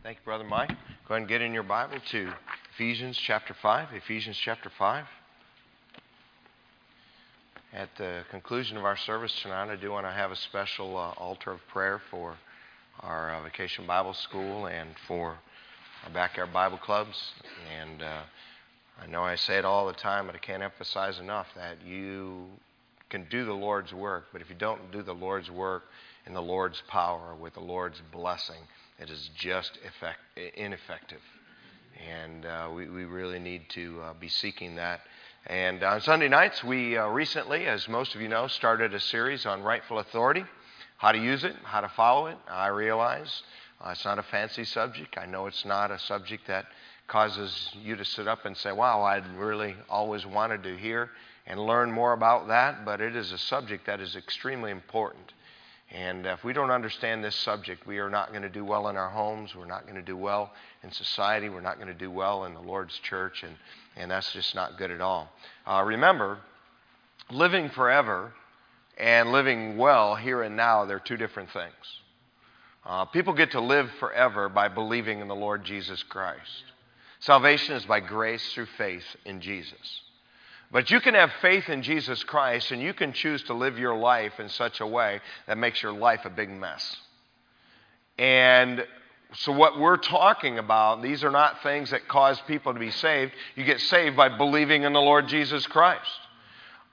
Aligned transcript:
Thank 0.00 0.18
you, 0.18 0.24
Brother 0.24 0.44
Mike. 0.44 0.68
Go 0.68 1.14
ahead 1.14 1.22
and 1.22 1.28
get 1.28 1.42
in 1.42 1.52
your 1.52 1.64
Bible 1.64 1.98
to 2.12 2.32
Ephesians 2.74 3.18
chapter 3.18 3.52
5. 3.52 3.88
Ephesians 3.94 4.36
chapter 4.36 4.70
5. 4.78 5.04
At 7.72 7.88
the 7.98 8.22
conclusion 8.30 8.76
of 8.76 8.84
our 8.84 8.96
service 8.96 9.34
tonight, 9.42 9.72
I 9.72 9.74
do 9.74 9.90
want 9.90 10.06
to 10.06 10.12
have 10.12 10.30
a 10.30 10.36
special 10.36 10.96
uh, 10.96 11.10
altar 11.16 11.50
of 11.50 11.58
prayer 11.72 12.00
for 12.12 12.36
our 13.00 13.34
uh, 13.34 13.42
Vacation 13.42 13.88
Bible 13.88 14.14
School 14.14 14.66
and 14.66 14.90
for 15.08 15.36
our 16.04 16.10
backyard 16.14 16.52
Bible 16.52 16.78
clubs. 16.78 17.32
And 17.76 18.00
uh, 18.00 18.20
I 19.02 19.06
know 19.08 19.24
I 19.24 19.34
say 19.34 19.58
it 19.58 19.64
all 19.64 19.88
the 19.88 19.94
time, 19.94 20.26
but 20.26 20.36
I 20.36 20.38
can't 20.38 20.62
emphasize 20.62 21.18
enough 21.18 21.48
that 21.56 21.84
you 21.84 22.46
can 23.10 23.26
do 23.30 23.44
the 23.44 23.52
Lord's 23.52 23.92
work, 23.92 24.26
but 24.32 24.42
if 24.42 24.48
you 24.48 24.56
don't 24.56 24.92
do 24.92 25.02
the 25.02 25.12
Lord's 25.12 25.50
work 25.50 25.82
in 26.24 26.34
the 26.34 26.42
Lord's 26.42 26.80
power, 26.86 27.34
with 27.34 27.54
the 27.54 27.60
Lord's 27.60 28.00
blessing, 28.12 28.60
it 28.98 29.10
is 29.10 29.30
just 29.36 29.78
effect, 29.84 30.18
ineffective. 30.56 31.20
And 32.08 32.44
uh, 32.44 32.68
we, 32.74 32.88
we 32.88 33.04
really 33.04 33.38
need 33.38 33.68
to 33.70 34.00
uh, 34.02 34.14
be 34.14 34.28
seeking 34.28 34.76
that. 34.76 35.00
And 35.46 35.82
on 35.82 36.00
Sunday 36.00 36.28
nights, 36.28 36.62
we 36.62 36.96
uh, 36.96 37.06
recently, 37.08 37.66
as 37.66 37.88
most 37.88 38.14
of 38.14 38.20
you 38.20 38.28
know, 38.28 38.46
started 38.48 38.94
a 38.94 39.00
series 39.00 39.46
on 39.46 39.62
rightful 39.62 39.98
authority, 39.98 40.44
how 40.98 41.12
to 41.12 41.18
use 41.18 41.44
it, 41.44 41.54
how 41.62 41.80
to 41.80 41.88
follow 41.88 42.26
it. 42.26 42.36
I 42.48 42.68
realize 42.68 43.42
uh, 43.80 43.90
it's 43.90 44.04
not 44.04 44.18
a 44.18 44.22
fancy 44.24 44.64
subject. 44.64 45.16
I 45.16 45.26
know 45.26 45.46
it's 45.46 45.64
not 45.64 45.90
a 45.90 45.98
subject 45.98 46.46
that 46.48 46.66
causes 47.06 47.70
you 47.82 47.96
to 47.96 48.04
sit 48.04 48.28
up 48.28 48.44
and 48.44 48.56
say, 48.56 48.70
wow, 48.72 49.02
I'd 49.02 49.26
really 49.36 49.74
always 49.88 50.26
wanted 50.26 50.62
to 50.64 50.76
hear 50.76 51.10
and 51.46 51.58
learn 51.58 51.90
more 51.90 52.12
about 52.12 52.48
that, 52.48 52.84
but 52.84 53.00
it 53.00 53.16
is 53.16 53.32
a 53.32 53.38
subject 53.38 53.86
that 53.86 54.00
is 54.00 54.14
extremely 54.14 54.70
important. 54.70 55.32
And 55.90 56.26
if 56.26 56.44
we 56.44 56.52
don't 56.52 56.70
understand 56.70 57.24
this 57.24 57.34
subject, 57.34 57.86
we 57.86 57.98
are 57.98 58.10
not 58.10 58.30
going 58.30 58.42
to 58.42 58.50
do 58.50 58.64
well 58.64 58.88
in 58.88 58.96
our 58.96 59.08
homes. 59.08 59.54
We're 59.54 59.64
not 59.64 59.84
going 59.84 59.96
to 59.96 60.02
do 60.02 60.16
well 60.16 60.52
in 60.82 60.92
society. 60.92 61.48
We're 61.48 61.62
not 61.62 61.76
going 61.76 61.88
to 61.88 61.94
do 61.94 62.10
well 62.10 62.44
in 62.44 62.52
the 62.52 62.60
Lord's 62.60 62.98
church. 62.98 63.42
And, 63.42 63.56
and 63.96 64.10
that's 64.10 64.32
just 64.32 64.54
not 64.54 64.76
good 64.76 64.90
at 64.90 65.00
all. 65.00 65.32
Uh, 65.66 65.82
remember, 65.86 66.38
living 67.30 67.70
forever 67.70 68.34
and 68.98 69.32
living 69.32 69.78
well 69.78 70.14
here 70.14 70.42
and 70.42 70.56
now, 70.56 70.84
they're 70.84 70.98
two 70.98 71.16
different 71.16 71.50
things. 71.52 71.72
Uh, 72.84 73.06
people 73.06 73.32
get 73.32 73.52
to 73.52 73.60
live 73.60 73.90
forever 73.98 74.48
by 74.48 74.68
believing 74.68 75.20
in 75.20 75.28
the 75.28 75.34
Lord 75.34 75.64
Jesus 75.64 76.02
Christ. 76.02 76.64
Salvation 77.20 77.76
is 77.76 77.84
by 77.84 78.00
grace 78.00 78.52
through 78.52 78.66
faith 78.76 79.04
in 79.24 79.40
Jesus. 79.40 80.02
But 80.70 80.90
you 80.90 81.00
can 81.00 81.14
have 81.14 81.30
faith 81.40 81.68
in 81.68 81.82
Jesus 81.82 82.22
Christ 82.24 82.72
and 82.72 82.82
you 82.82 82.92
can 82.92 83.12
choose 83.12 83.42
to 83.44 83.54
live 83.54 83.78
your 83.78 83.96
life 83.96 84.38
in 84.38 84.48
such 84.50 84.80
a 84.80 84.86
way 84.86 85.20
that 85.46 85.56
makes 85.56 85.82
your 85.82 85.92
life 85.92 86.24
a 86.24 86.30
big 86.30 86.50
mess. 86.50 86.96
And 88.18 88.84
so, 89.34 89.52
what 89.52 89.78
we're 89.78 89.98
talking 89.98 90.58
about, 90.58 91.02
these 91.02 91.22
are 91.22 91.30
not 91.30 91.62
things 91.62 91.90
that 91.90 92.08
cause 92.08 92.40
people 92.46 92.72
to 92.72 92.80
be 92.80 92.90
saved. 92.90 93.32
You 93.56 93.64
get 93.64 93.80
saved 93.80 94.16
by 94.16 94.30
believing 94.30 94.82
in 94.84 94.92
the 94.92 95.00
Lord 95.00 95.28
Jesus 95.28 95.66
Christ. 95.66 96.20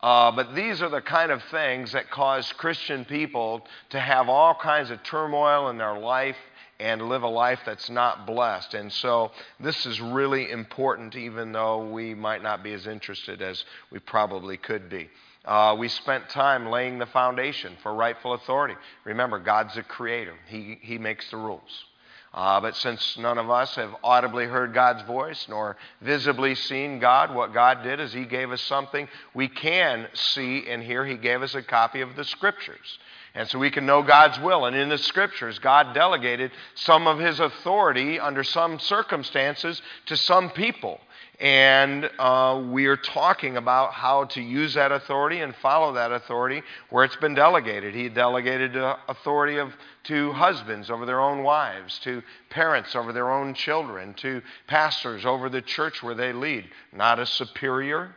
Uh, 0.04 0.32
but 0.32 0.54
these 0.54 0.82
are 0.82 0.90
the 0.90 1.02
kind 1.02 1.32
of 1.32 1.42
things 1.44 1.94
that 1.94 2.12
cause 2.12 2.52
Christian 2.54 3.06
people 3.06 3.66
to 3.90 4.00
have 4.00 4.30
all 4.30 4.54
kinds 4.54 4.92
of 4.92 5.02
turmoil 5.04 5.70
in 5.70 5.78
their 5.78 5.98
life 5.98 6.36
and 6.80 7.02
live 7.10 7.24
a 7.24 7.28
life 7.28 7.60
that's 7.66 7.90
not 7.90 8.28
blessed. 8.28 8.74
And 8.74 8.92
so 8.92 9.32
this 9.60 9.86
is 9.86 10.02
really 10.02 10.52
important, 10.52 11.16
even 11.16 11.52
though 11.52 11.90
we 11.90 12.14
might 12.14 12.44
not 12.44 12.64
be 12.64 12.74
as 12.74 12.88
interested 12.88 13.42
as 13.42 13.64
we 13.92 14.00
probably 14.00 14.58
could 14.58 14.90
be. 14.90 15.10
Uh, 15.46 15.76
we 15.78 15.88
spent 15.88 16.28
time 16.30 16.68
laying 16.68 16.98
the 16.98 17.06
foundation 17.06 17.74
for 17.84 17.94
rightful 17.94 18.34
authority. 18.34 18.76
Remember, 19.04 19.40
God's 19.40 19.76
the 19.76 19.84
creator, 19.84 20.34
He, 20.48 20.80
he 20.82 20.98
makes 20.98 21.30
the 21.30 21.38
rules. 21.38 21.86
Uh, 22.34 22.60
but 22.60 22.76
since 22.76 23.18
none 23.18 23.38
of 23.38 23.50
us 23.50 23.76
have 23.76 23.96
audibly 24.04 24.46
heard 24.46 24.74
God's 24.74 25.02
voice 25.04 25.46
nor 25.48 25.78
visibly 26.02 26.54
seen 26.54 27.00
God, 27.00 27.34
what 27.34 27.54
God 27.54 27.82
did 27.82 28.02
is 28.02 28.12
He 28.12 28.26
gave 28.26 28.52
us 28.52 28.62
something 28.62 29.08
we 29.34 29.48
can 29.48 30.08
see 30.14 30.68
and 30.68 30.84
hear. 30.84 31.06
He 31.06 31.16
gave 31.16 31.42
us 31.42 31.56
a 31.56 31.64
copy 31.64 32.02
of 32.02 32.18
the 32.18 32.26
Scriptures. 32.26 33.00
And 33.36 33.50
so 33.50 33.60
we 33.60 33.70
can 33.70 33.86
know 33.86 34.02
God's 34.02 34.40
will. 34.40 34.66
And 34.66 34.76
in 34.78 34.88
the 34.88 34.98
scriptures, 34.98 35.60
God 35.60 35.94
delegated 35.94 36.52
some 36.76 37.06
of 37.06 37.20
his 37.20 37.42
authority 37.42 38.18
under 38.18 38.46
some 38.46 38.80
circumstances 38.80 39.82
to 40.06 40.16
some 40.16 40.50
people. 40.52 41.02
And 41.42 42.10
uh, 42.18 42.64
we 42.72 42.86
are 42.86 42.96
talking 42.96 43.58
about 43.58 43.92
how 43.92 44.24
to 44.24 44.42
use 44.42 44.76
that 44.76 44.94
authority 44.94 45.42
and 45.42 45.54
follow 45.58 45.92
that 45.96 46.14
authority 46.14 46.64
where 46.90 47.04
it's 47.04 47.18
been 47.18 47.36
delegated. 47.36 47.94
He 47.94 48.08
delegated 48.08 48.78
authority 48.78 49.58
of, 49.58 49.74
to 50.06 50.32
husbands 50.32 50.90
over 50.90 51.06
their 51.06 51.20
own 51.20 51.44
wives, 51.44 52.00
to 52.00 52.24
parents 52.50 52.96
over 52.96 53.12
their 53.12 53.30
own 53.30 53.54
children, 53.54 54.14
to 54.16 54.42
pastors 54.68 55.26
over 55.26 55.50
the 55.50 55.62
church 55.62 56.02
where 56.02 56.16
they 56.16 56.32
lead. 56.32 56.70
Not 56.94 57.20
a 57.20 57.26
superior 57.26 58.16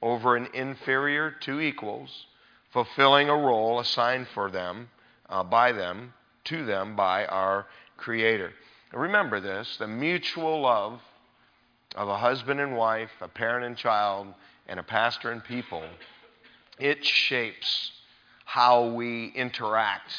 over 0.00 0.36
an 0.36 0.46
inferior, 0.54 1.32
two 1.40 1.60
equals 1.60 2.26
fulfilling 2.74 3.30
a 3.30 3.36
role 3.36 3.78
assigned 3.78 4.26
for 4.34 4.50
them, 4.50 4.90
uh, 5.30 5.44
by 5.44 5.70
them, 5.70 6.12
to 6.42 6.66
them 6.66 6.96
by 6.96 7.24
our 7.26 7.66
Creator. 7.96 8.52
Remember 8.92 9.40
this 9.40 9.76
the 9.78 9.86
mutual 9.86 10.60
love 10.60 11.00
of 11.94 12.08
a 12.08 12.16
husband 12.18 12.60
and 12.60 12.76
wife, 12.76 13.12
a 13.20 13.28
parent 13.28 13.64
and 13.64 13.76
child, 13.76 14.26
and 14.66 14.80
a 14.80 14.82
pastor 14.82 15.30
and 15.30 15.42
people, 15.44 15.84
it 16.80 17.04
shapes 17.04 17.92
how 18.44 18.86
we 18.86 19.28
interact 19.28 20.12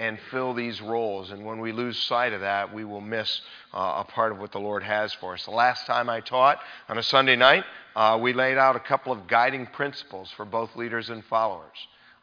and 0.00 0.18
fill 0.30 0.54
these 0.54 0.80
roles. 0.80 1.30
And 1.30 1.44
when 1.44 1.60
we 1.60 1.72
lose 1.72 1.98
sight 1.98 2.32
of 2.32 2.40
that, 2.40 2.72
we 2.72 2.86
will 2.86 3.02
miss 3.02 3.42
uh, 3.74 4.02
a 4.02 4.10
part 4.10 4.32
of 4.32 4.38
what 4.38 4.50
the 4.50 4.58
Lord 4.58 4.82
has 4.82 5.12
for 5.12 5.34
us. 5.34 5.44
The 5.44 5.50
last 5.50 5.84
time 5.86 6.08
I 6.08 6.20
taught 6.20 6.58
on 6.88 6.96
a 6.96 7.02
Sunday 7.02 7.36
night, 7.36 7.64
uh, 7.94 8.18
we 8.20 8.32
laid 8.32 8.56
out 8.56 8.76
a 8.76 8.80
couple 8.80 9.12
of 9.12 9.26
guiding 9.26 9.66
principles 9.66 10.30
for 10.34 10.46
both 10.46 10.74
leaders 10.74 11.10
and 11.10 11.22
followers. 11.26 11.76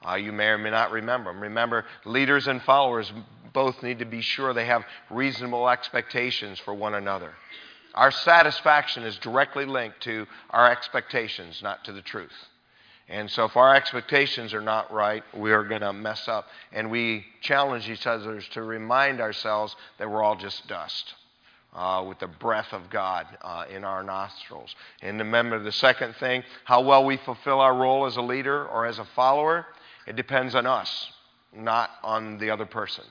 Uh, 0.04 0.16
you 0.16 0.32
may 0.32 0.48
or 0.48 0.58
may 0.58 0.72
not 0.72 0.90
remember 0.90 1.32
them. 1.32 1.40
Remember, 1.40 1.86
leaders 2.04 2.48
and 2.48 2.64
followers 2.64 3.14
both 3.54 3.84
need 3.84 4.00
to 4.00 4.06
be 4.06 4.22
sure 4.22 4.56
they 4.56 4.66
have 4.66 4.84
reasonable 5.12 5.70
expectations 5.70 6.58
for 6.58 6.74
one 6.74 6.96
another. 6.96 7.32
Our 7.94 8.10
satisfaction 8.10 9.04
is 9.04 9.18
directly 9.18 9.66
linked 9.66 10.02
to 10.02 10.26
our 10.50 10.72
expectations, 10.72 11.62
not 11.62 11.86
to 11.86 11.92
the 11.92 12.02
truth. 12.02 12.34
And 13.10 13.32
so, 13.32 13.46
if 13.46 13.56
our 13.56 13.74
expectations 13.74 14.54
are 14.54 14.62
not 14.62 14.92
right, 14.92 15.24
we 15.34 15.54
are 15.54 15.64
going 15.64 15.82
to 15.82 15.94
mess 15.94 16.28
up. 16.28 16.48
And 16.74 16.92
we 16.92 17.26
challenge 17.42 17.90
each 17.90 18.06
other 18.06 18.42
to 18.42 18.64
remind 18.64 19.22
ourselves 19.22 19.76
that 19.98 20.10
we're 20.10 20.22
all 20.22 20.36
just 20.36 20.68
dust 20.68 21.14
uh, 21.74 22.04
with 22.06 22.20
the 22.20 22.28
breath 22.28 22.74
of 22.74 22.90
God 22.90 23.28
uh, 23.42 23.66
in 23.74 23.84
our 23.84 24.04
nostrils. 24.04 24.76
And 25.02 25.20
remember 25.20 25.60
the 25.60 25.72
second 25.72 26.16
thing 26.16 26.44
how 26.66 26.82
well 26.82 27.06
we 27.06 27.18
fulfill 27.18 27.62
our 27.62 27.76
role 27.76 28.06
as 28.06 28.18
a 28.18 28.22
leader 28.22 28.66
or 28.68 28.86
as 28.86 29.00
a 29.00 29.06
follower, 29.16 29.66
it 30.06 30.16
depends 30.16 30.56
on 30.56 30.66
us, 30.66 31.12
not 31.56 31.92
on 32.04 32.40
the 32.40 32.50
other 32.50 32.66
person. 32.66 33.06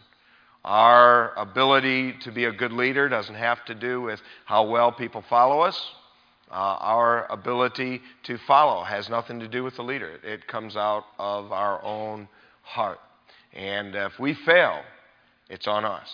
Our 0.64 1.32
ability 1.36 2.14
to 2.22 2.32
be 2.32 2.44
a 2.44 2.52
good 2.52 2.72
leader 2.72 3.08
doesn't 3.08 3.36
have 3.36 3.64
to 3.66 3.74
do 3.74 4.02
with 4.02 4.20
how 4.44 4.64
well 4.64 4.90
people 4.90 5.22
follow 5.28 5.60
us. 5.60 5.80
Uh, 6.50 6.54
our 6.54 7.30
ability 7.30 8.00
to 8.22 8.38
follow 8.38 8.84
has 8.84 9.08
nothing 9.08 9.40
to 9.40 9.48
do 9.48 9.64
with 9.64 9.76
the 9.76 9.82
leader. 9.82 10.20
It 10.22 10.46
comes 10.46 10.76
out 10.76 11.04
of 11.18 11.50
our 11.50 11.82
own 11.82 12.28
heart. 12.62 13.00
And 13.52 13.94
if 13.94 14.18
we 14.18 14.34
fail, 14.34 14.82
it's 15.48 15.66
on 15.66 15.84
us. 15.84 16.08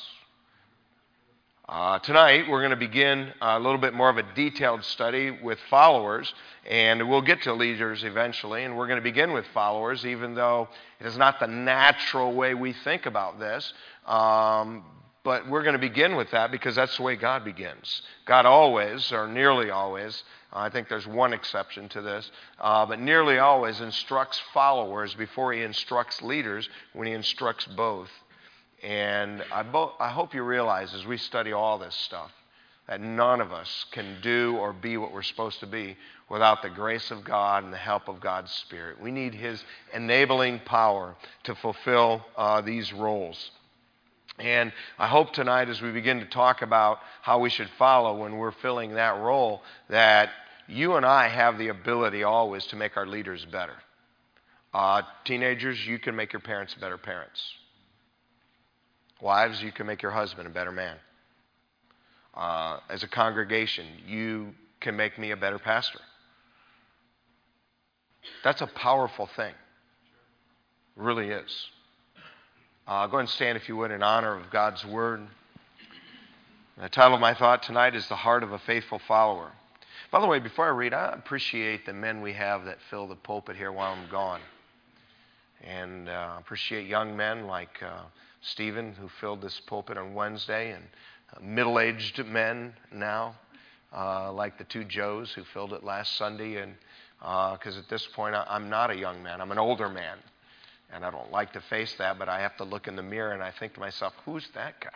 Uh, 1.69 1.98
tonight, 2.00 2.48
we're 2.48 2.60
going 2.60 2.70
to 2.70 2.76
begin 2.76 3.32
a 3.41 3.59
little 3.59 3.78
bit 3.78 3.94
more 3.94 4.10
of 4.10 4.19
a 4.19 4.22
detailed 4.34 4.84
study 4.84 5.31
with 5.31 5.59
followers, 5.70 6.34
and 6.69 7.09
we'll 7.09 7.22
get 7.22 7.43
to 7.43 7.53
leaders 7.54 8.04
eventually. 8.04 8.64
And 8.64 8.76
we're 8.76 8.88
going 8.88 8.99
to 8.99 9.03
begin 9.03 9.32
with 9.32 9.47
followers, 9.54 10.04
even 10.04 10.34
though 10.34 10.69
it 11.00 11.06
is 11.06 11.16
not 11.16 11.41
the 11.41 11.47
natural 11.47 12.34
way 12.34 12.54
we 12.54 12.72
think 12.72 13.06
about 13.06 13.38
this. 13.38 13.72
Um, 14.06 14.84
but 15.25 15.49
we're 15.49 15.62
going 15.62 15.75
to 15.75 15.78
begin 15.78 16.16
with 16.16 16.31
that 16.33 16.50
because 16.50 16.75
that's 16.75 16.97
the 16.97 17.03
way 17.03 17.16
God 17.16 17.44
begins. 17.44 18.02
God 18.25 18.44
always, 18.44 19.12
or 19.12 19.29
nearly 19.29 19.70
always, 19.70 20.23
I 20.52 20.69
think 20.69 20.88
there's 20.88 21.06
one 21.06 21.32
exception 21.32 21.88
to 21.91 22.02
this, 22.02 22.31
uh, 22.61 22.85
but 22.87 23.00
nearly 23.00 23.38
always 23.38 23.81
instructs 23.81 24.41
followers 24.52 25.14
before 25.14 25.52
he 25.52 25.62
instructs 25.62 26.20
leaders 26.23 26.69
when 26.93 27.06
he 27.06 27.12
instructs 27.12 27.67
both. 27.67 28.11
And 28.82 29.44
I, 29.52 29.62
bo- 29.62 29.94
I 30.00 30.11
hope 30.11 30.35
you 30.35 30.43
realize 30.43 30.93
as 30.93 31.06
we 31.06 31.17
study 31.17 31.52
all 31.52 31.79
this 31.79 31.94
stuff 31.94 32.32
that 32.88 33.00
none 33.00 33.41
of 33.41 33.52
us 33.52 33.87
can 33.93 34.17
do 34.23 34.56
or 34.56 34.73
be 34.73 34.96
what 34.96 35.12
we're 35.12 35.23
supposed 35.23 35.61
to 35.61 35.67
be 35.67 35.96
without 36.29 36.62
the 36.62 36.69
grace 36.69 37.11
of 37.12 37.23
God 37.25 37.62
and 37.62 37.73
the 37.73 37.79
help 37.79 38.08
of 38.08 38.20
God's 38.20 38.50
Spirit. 38.50 39.00
We 39.00 39.12
need 39.12 39.35
His 39.35 39.62
enabling 39.94 40.61
power 40.61 41.14
to 41.44 41.55
fulfill 41.55 42.26
uh, 42.37 42.61
these 42.61 42.93
roles. 42.93 43.52
And 44.38 44.73
I 44.99 45.08
hope 45.08 45.32
tonight, 45.32 45.69
as 45.69 45.82
we 45.82 45.93
begin 45.93 46.20
to 46.20 46.26
talk 46.26 46.62
about 46.62 46.99
how 47.23 47.38
we 47.40 47.50
should 47.50 47.70
follow 47.79 48.17
when 48.19 48.37
we're 48.38 48.52
filling 48.52 48.94
that 48.94 49.20
role, 49.20 49.62
that 49.90 50.31
you 50.69 50.94
and 50.96 51.06
I 51.06 51.29
have 51.29 51.58
the 51.58 51.69
ability 51.69 52.23
always 52.25 52.67
to 52.69 52.76
make 52.76 52.96
our 52.96 53.06
leaders 53.06 53.44
better. 53.44 53.75
Uh, 54.75 55.02
teenagers, 55.25 55.87
you 55.87 55.99
can 55.99 56.17
make 56.17 56.32
your 56.32 56.40
parents 56.40 56.75
better 56.75 56.99
parents. 56.99 57.43
Wives, 59.20 59.62
you 59.62 59.73
can 59.73 59.87
make 59.87 60.02
your 60.02 60.12
husband 60.12 60.46
a 60.46 60.50
better 60.50 60.73
man. 60.73 60.96
uh, 62.34 62.79
as 62.88 63.02
a 63.02 63.08
congregation, 63.08 63.87
you 64.06 64.55
can 64.81 64.96
make 64.96 65.19
me 65.19 65.31
a 65.31 65.37
better 65.37 65.58
pastor. 65.58 66.00
That's 68.44 68.61
a 68.61 68.67
powerful 68.67 69.29
thing. 69.37 69.55
It 70.96 71.02
really 71.02 71.29
is. 71.31 71.67
Uh, 72.84 73.06
go 73.06 73.19
and 73.19 73.29
stand, 73.29 73.56
if 73.56 73.69
you 73.69 73.76
would, 73.76 73.93
in 73.93 74.02
honor 74.02 74.34
of 74.34 74.50
God's 74.50 74.84
Word. 74.84 75.20
The 76.76 76.88
title 76.88 77.14
of 77.14 77.20
my 77.20 77.32
thought 77.32 77.62
tonight 77.62 77.94
is 77.94 78.08
The 78.08 78.17
Heart 78.17 78.43
of 78.43 78.50
a 78.50 78.58
Faithful 78.58 78.99
Follower. 79.06 79.52
By 80.11 80.20
the 80.20 80.26
way, 80.26 80.40
before 80.40 80.67
I 80.67 80.70
read, 80.70 80.93
I 80.93 81.12
appreciate 81.12 81.87
the 81.87 81.93
men 81.93 82.23
we 82.23 82.32
have 82.32 82.64
that 82.64 82.79
fill 82.90 83.06
the 83.06 83.14
pulpit 83.14 83.55
here 83.55 83.70
while 83.70 83.93
I'm 83.93 84.11
gone. 84.11 84.40
And 85.62 86.08
uh, 86.08 86.34
appreciate 86.40 86.88
young 86.88 87.17
men 87.17 87.46
like 87.46 87.81
uh, 87.84 88.02
Stephen, 88.40 88.94
who 88.94 89.08
filled 89.20 89.43
this 89.43 89.61
pulpit 89.61 89.96
on 89.96 90.14
Wednesday, 90.14 90.73
and 90.73 90.82
uh, 91.37 91.40
middle 91.40 91.79
aged 91.79 92.26
men 92.26 92.73
now, 92.93 93.37
uh, 93.96 94.32
like 94.32 94.58
the 94.58 94.64
two 94.64 94.82
Joes 94.82 95.31
who 95.31 95.44
filled 95.44 95.73
it 95.73 95.84
last 95.84 96.17
Sunday. 96.17 96.56
And 96.56 96.75
because 97.20 97.76
uh, 97.76 97.79
at 97.79 97.88
this 97.88 98.08
point, 98.08 98.34
I, 98.34 98.44
I'm 98.49 98.69
not 98.69 98.90
a 98.90 98.96
young 98.96 99.23
man, 99.23 99.40
I'm 99.40 99.52
an 99.52 99.58
older 99.58 99.88
man. 99.88 100.19
And 100.93 101.05
I 101.05 101.11
don't 101.11 101.31
like 101.33 101.55
to 101.55 101.61
face 101.62 101.94
that, 101.99 102.19
but 102.19 102.29
I 102.29 102.41
have 102.41 102.56
to 102.59 102.65
look 102.65 102.87
in 102.87 102.97
the 102.97 103.03
mirror 103.03 103.33
and 103.33 103.43
I 103.43 103.50
think 103.50 103.75
to 103.75 103.81
myself, 103.81 104.12
who's 104.25 104.47
that 104.55 104.81
guy? 104.81 104.91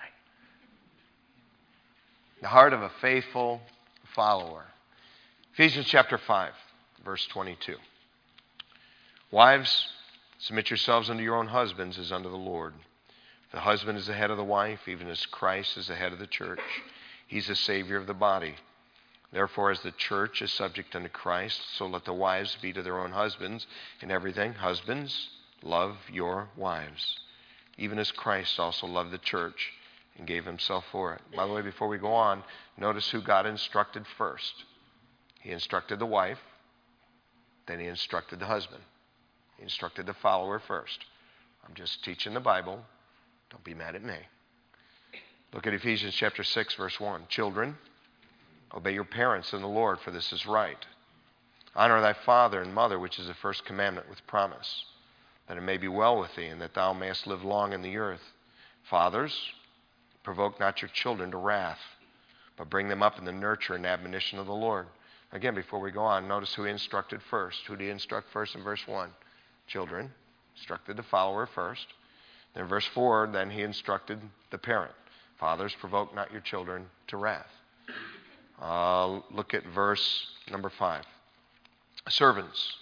The 2.43 2.49
heart 2.49 2.75
of 2.75 2.83
a 2.83 2.91
faithful 3.01 3.63
follower. 4.15 4.65
Ephesians 5.55 5.87
chapter 5.87 6.19
5, 6.19 6.53
verse 7.05 7.27
22. 7.29 7.77
Wives, 9.31 9.89
submit 10.39 10.69
yourselves 10.69 11.09
unto 11.09 11.23
your 11.23 11.37
own 11.37 11.49
husbands 11.49 11.99
as 11.99 12.13
unto 12.13 12.29
the 12.29 12.37
Lord. 12.37 12.75
The 13.53 13.61
husband 13.61 13.97
is 13.97 14.07
the 14.07 14.13
head 14.13 14.31
of 14.31 14.37
the 14.37 14.45
wife, 14.45 14.87
even 14.87 15.09
as 15.09 15.25
Christ 15.25 15.79
is 15.79 15.87
the 15.87 15.95
head 15.95 16.13
of 16.13 16.19
the 16.19 16.27
church. 16.27 16.61
He's 17.27 17.47
the 17.47 17.57
Savior 17.57 17.97
of 17.97 18.07
the 18.07 18.15
body. 18.15 18.55
Therefore, 19.33 19.71
as 19.71 19.81
the 19.81 19.93
church 19.93 20.43
is 20.43 20.53
subject 20.53 20.95
unto 20.95 21.09
Christ, 21.09 21.61
so 21.77 21.87
let 21.87 22.05
the 22.05 22.13
wives 22.13 22.57
be 22.61 22.73
to 22.73 22.83
their 22.83 22.99
own 22.99 23.13
husbands 23.13 23.67
in 24.03 24.11
everything. 24.11 24.55
Husbands, 24.55 25.31
love 25.63 25.97
your 26.13 26.49
wives, 26.57 27.19
even 27.79 27.99
as 27.99 28.13
Christ 28.13 28.59
also 28.59 28.87
loved 28.87 29.11
the 29.11 29.19
church 29.19 29.73
and 30.17 30.27
gave 30.27 30.45
himself 30.45 30.85
for 30.91 31.15
it. 31.15 31.21
By 31.35 31.47
the 31.47 31.53
way, 31.53 31.63
before 31.63 31.89
we 31.89 31.99
go 31.99 32.13
on, 32.13 32.43
notice 32.79 33.11
who 33.11 33.21
God 33.21 33.47
instructed 33.47 34.05
first. 34.17 34.65
He 35.41 35.51
instructed 35.51 35.99
the 35.99 36.07
wife, 36.07 36.41
then 37.67 37.81
he 37.81 37.87
instructed 37.87 38.39
the 38.39 38.47
husband. 38.47 38.83
He 39.57 39.63
instructed 39.63 40.07
the 40.07 40.15
follower 40.15 40.59
first. 40.59 41.05
I'm 41.67 41.75
just 41.75 42.05
teaching 42.05 42.35
the 42.35 42.41
Bible. 42.41 42.81
Don't 43.51 43.65
be 43.65 43.75
mad 43.75 43.95
at 43.95 44.05
me. 44.05 44.17
Look 45.53 45.67
at 45.67 45.75
Ephesians 45.75 46.15
chapter 46.15 46.43
6 46.43 46.75
verse 46.75 47.01
1. 47.01 47.23
Children, 47.29 47.77
obey 48.75 48.93
your 48.93 49.05
parents 49.05 49.53
in 49.53 49.63
the 49.63 49.69
Lord 49.69 49.99
for 50.01 50.11
this 50.11 50.33
is 50.33 50.47
right. 50.47 50.85
Honor 51.75 52.01
thy 52.01 52.15
father 52.15 52.63
and 52.63 52.75
mother, 52.75 52.99
which 52.99 53.19
is 53.19 53.27
the 53.27 53.35
first 53.35 53.65
commandment 53.65 54.09
with 54.09 54.27
promise, 54.27 54.85
that 55.49 55.57
it 55.57 55.63
may 55.63 55.77
be 55.77 55.89
well 55.89 56.19
with 56.19 56.35
thee 56.35 56.47
and 56.47 56.61
that 56.61 56.75
thou 56.75 56.93
mayest 56.93 57.27
live 57.27 57.45
long 57.45 57.73
in 57.73 57.83
the 57.83 57.97
earth. 57.97 58.23
Fathers, 58.91 59.37
provoke 60.23 60.59
not 60.59 60.83
your 60.83 60.91
children 60.93 61.31
to 61.31 61.37
wrath, 61.37 61.79
but 62.57 62.71
bring 62.71 62.89
them 62.89 63.03
up 63.03 63.19
in 63.19 63.25
the 63.25 63.33
nurture 63.33 63.75
and 63.75 63.87
admonition 63.87 64.39
of 64.39 64.47
the 64.47 64.53
Lord. 64.53 64.87
Again, 65.33 65.55
before 65.55 65.81
we 65.81 65.91
go 65.91 66.03
on, 66.03 66.29
notice 66.29 66.55
who 66.55 66.65
he 66.65 66.71
instructed 66.71 67.21
first. 67.31 67.59
Who 67.67 67.77
did 67.77 67.85
he 67.85 67.91
instruct 67.91 68.33
first 68.33 68.55
in 68.55 68.63
verse 68.63 68.87
1? 68.87 69.11
Children. 69.67 70.11
Instructed 70.57 70.97
the 70.97 71.03
follower 71.05 71.47
first. 71.47 71.87
Then, 72.55 72.67
verse 72.67 72.87
4, 72.95 73.31
then 73.33 73.51
he 73.51 73.63
instructed 73.63 74.19
the 74.51 74.59
parent. 74.59 74.95
Fathers, 75.39 75.75
provoke 75.79 76.15
not 76.15 76.33
your 76.33 76.41
children 76.41 76.87
to 77.09 77.19
wrath. 77.19 77.51
Uh, 78.61 79.21
look 79.31 79.53
at 79.53 79.65
verse 79.67 80.27
number 80.51 80.71
5. 80.71 81.05
Servants, 82.09 82.73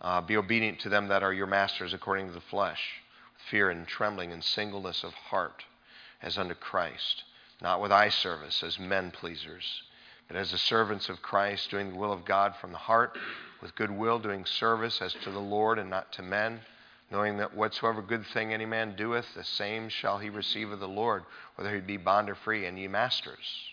uh, 0.00 0.20
be 0.20 0.36
obedient 0.36 0.80
to 0.80 0.88
them 0.88 1.08
that 1.08 1.22
are 1.22 1.32
your 1.32 1.46
masters 1.46 1.94
according 1.94 2.28
to 2.28 2.32
the 2.32 2.40
flesh, 2.40 3.00
with 3.34 3.42
fear 3.42 3.70
and 3.70 3.86
trembling 3.86 4.32
and 4.32 4.42
singleness 4.42 5.04
of 5.04 5.14
heart, 5.14 5.64
as 6.22 6.38
unto 6.38 6.54
Christ, 6.54 7.24
not 7.60 7.80
with 7.80 7.92
eye 7.92 8.08
service 8.08 8.62
as 8.62 8.78
men 8.78 9.10
pleasers 9.10 9.82
but 10.28 10.36
as 10.36 10.50
the 10.50 10.58
servants 10.58 11.08
of 11.08 11.22
Christ, 11.22 11.70
doing 11.70 11.90
the 11.90 11.96
will 11.96 12.12
of 12.12 12.26
God 12.26 12.54
from 12.54 12.70
the 12.70 12.78
heart, 12.78 13.16
with 13.62 13.74
good 13.74 13.90
will, 13.90 14.18
doing 14.18 14.44
service 14.44 15.00
as 15.00 15.14
to 15.14 15.30
the 15.30 15.40
Lord 15.40 15.78
and 15.78 15.88
not 15.88 16.12
to 16.12 16.22
men, 16.22 16.60
knowing 17.10 17.38
that 17.38 17.54
whatsoever 17.54 18.02
good 18.02 18.26
thing 18.26 18.52
any 18.52 18.66
man 18.66 18.94
doeth, 18.94 19.34
the 19.34 19.42
same 19.42 19.88
shall 19.88 20.18
he 20.18 20.28
receive 20.28 20.70
of 20.70 20.80
the 20.80 20.88
Lord, 20.88 21.24
whether 21.56 21.74
he 21.74 21.80
be 21.80 21.96
bond 21.96 22.28
or 22.28 22.34
free, 22.34 22.66
and 22.66 22.78
ye 22.78 22.86
masters. 22.86 23.72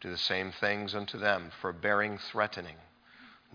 Do 0.00 0.10
the 0.10 0.18
same 0.18 0.50
things 0.50 0.92
unto 0.92 1.18
them, 1.18 1.52
forbearing 1.60 2.18
threatening, 2.18 2.76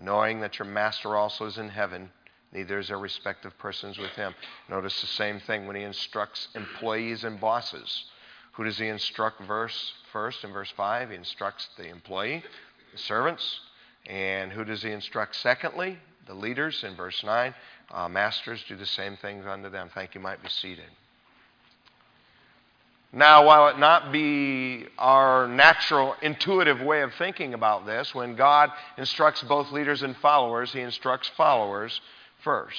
knowing 0.02 0.40
that 0.40 0.58
your 0.58 0.66
master 0.66 1.16
also 1.16 1.46
is 1.46 1.58
in 1.58 1.68
heaven, 1.68 2.10
neither 2.52 2.78
is 2.78 2.88
there 2.88 2.98
respect 2.98 3.44
of 3.44 3.56
persons 3.58 3.98
with 3.98 4.10
him. 4.10 4.34
Notice 4.68 5.00
the 5.00 5.06
same 5.06 5.40
thing 5.40 5.66
when 5.66 5.76
he 5.76 5.82
instructs 5.82 6.48
employees 6.54 7.24
and 7.24 7.40
bosses. 7.40 8.04
Who 8.52 8.64
does 8.64 8.78
he 8.78 8.88
instruct 8.88 9.42
verse 9.44 9.92
first 10.12 10.44
in 10.44 10.52
verse 10.52 10.72
5? 10.76 11.10
He 11.10 11.16
instructs 11.16 11.68
the 11.78 11.88
employee, 11.88 12.42
the 12.92 12.98
servants. 12.98 13.60
And 14.06 14.52
who 14.52 14.64
does 14.64 14.82
he 14.82 14.90
instruct 14.90 15.36
secondly? 15.36 15.98
The 16.26 16.34
leaders 16.34 16.84
in 16.84 16.94
verse 16.96 17.22
9. 17.24 17.54
Uh, 17.90 18.08
masters, 18.08 18.62
do 18.68 18.76
the 18.76 18.86
same 18.86 19.16
things 19.16 19.46
unto 19.46 19.70
them. 19.70 19.90
Thank 19.94 20.14
you. 20.14 20.20
Might 20.20 20.42
be 20.42 20.48
seated. 20.48 20.84
Now, 23.14 23.44
while 23.44 23.68
it 23.68 23.78
not 23.78 24.10
be 24.10 24.86
our 24.96 25.46
natural, 25.46 26.16
intuitive 26.22 26.80
way 26.80 27.02
of 27.02 27.12
thinking 27.14 27.52
about 27.52 27.84
this, 27.84 28.14
when 28.14 28.36
God 28.36 28.70
instructs 28.96 29.42
both 29.42 29.70
leaders 29.70 30.02
and 30.02 30.16
followers, 30.16 30.72
He 30.72 30.80
instructs 30.80 31.30
followers 31.36 32.00
first. 32.42 32.78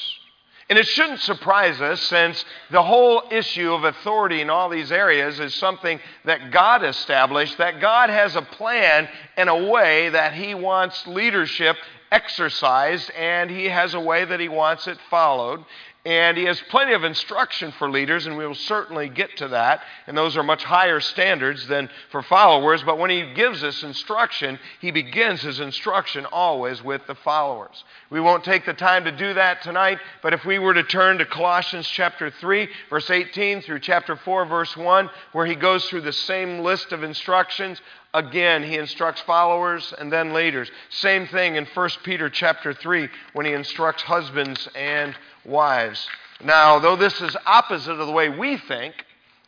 And 0.70 0.80
it 0.80 0.88
shouldn't 0.88 1.20
surprise 1.20 1.80
us 1.82 2.02
since 2.02 2.44
the 2.72 2.82
whole 2.82 3.24
issue 3.30 3.74
of 3.74 3.84
authority 3.84 4.42
in 4.42 4.50
all 4.50 4.70
these 4.70 4.92
areas 4.92 5.40
is 5.40 5.54
something 5.56 6.00
that 6.26 6.50
God 6.52 6.84
established, 6.84 7.60
that 7.60 7.80
God 7.80 8.10
has 8.10 8.36
a 8.36 8.42
plan 8.42 9.08
and 9.38 9.50
a 9.50 9.70
way 9.70 10.10
that 10.10 10.34
He 10.34 10.56
wants 10.56 11.06
leadership 11.06 11.78
exercised, 12.12 13.12
and 13.12 13.52
He 13.52 13.66
has 13.66 13.94
a 13.94 14.00
way 14.00 14.26
that 14.26 14.40
He 14.40 14.50
wants 14.50 14.88
it 14.88 14.98
followed. 15.12 15.64
And 16.06 16.38
he 16.38 16.44
has 16.46 16.62
plenty 16.70 16.92
of 16.94 17.06
instruction 17.06 17.72
for 17.80 17.90
leaders, 17.90 18.26
and 18.26 18.36
we 18.36 18.46
will 18.46 18.56
certainly 18.56 19.08
get 19.08 19.38
to 19.38 19.48
that. 19.50 19.84
And 20.06 20.18
those 20.18 20.36
are 20.36 20.44
much 20.44 20.62
higher 20.62 21.00
standards 21.00 21.66
than 21.68 21.90
for 22.12 22.22
followers. 22.22 22.84
But 22.84 22.98
when 23.00 23.10
he 23.10 23.34
gives 23.34 23.64
us 23.64 23.84
instruction, 23.84 24.60
he 24.82 24.92
begins 24.92 25.42
his 25.42 25.62
instruction 25.62 26.26
always 26.26 26.84
with 26.84 27.08
the 27.08 27.16
followers. 27.16 27.86
We 28.10 28.20
won't 28.20 28.44
take 28.44 28.66
the 28.66 28.74
time 28.74 29.06
to 29.06 29.14
do 29.14 29.34
that 29.36 29.62
tonight, 29.62 30.00
but 30.22 30.34
if 30.34 30.44
we 30.44 30.60
were 30.60 30.74
to 30.74 30.84
turn 30.84 31.20
to 31.20 31.26
Colossians 31.26 31.88
chapter 31.88 32.30
3, 32.30 32.68
verse 32.90 33.10
18 33.10 33.62
through 33.62 33.80
chapter 33.80 34.18
4, 34.18 34.46
verse 34.46 34.76
1, 34.76 35.10
where 35.32 35.46
he 35.46 35.56
goes 35.56 35.86
through 35.86 36.02
the 36.02 36.12
same 36.12 36.60
list 36.60 36.92
of 36.92 37.04
instructions, 37.04 37.80
again 38.14 38.64
he 38.64 38.78
instructs 38.78 39.22
followers 39.22 39.94
and 39.98 40.12
then 40.12 40.34
leaders. 40.34 40.70
Same 40.90 41.28
thing 41.28 41.56
in 41.56 41.66
1 41.66 41.90
Peter 42.04 42.30
chapter 42.30 42.74
3 42.74 43.10
when 43.34 43.46
he 43.46 43.54
instructs 43.54 44.04
husbands 44.04 44.68
and 44.76 45.16
wives. 45.46 46.08
Now, 46.44 46.80
though 46.80 46.96
this 46.96 47.22
is 47.22 47.36
opposite 47.46 48.00
of 48.00 48.08
the 48.08 48.14
way 48.14 48.30
we 48.30 48.58
think, 48.58 48.94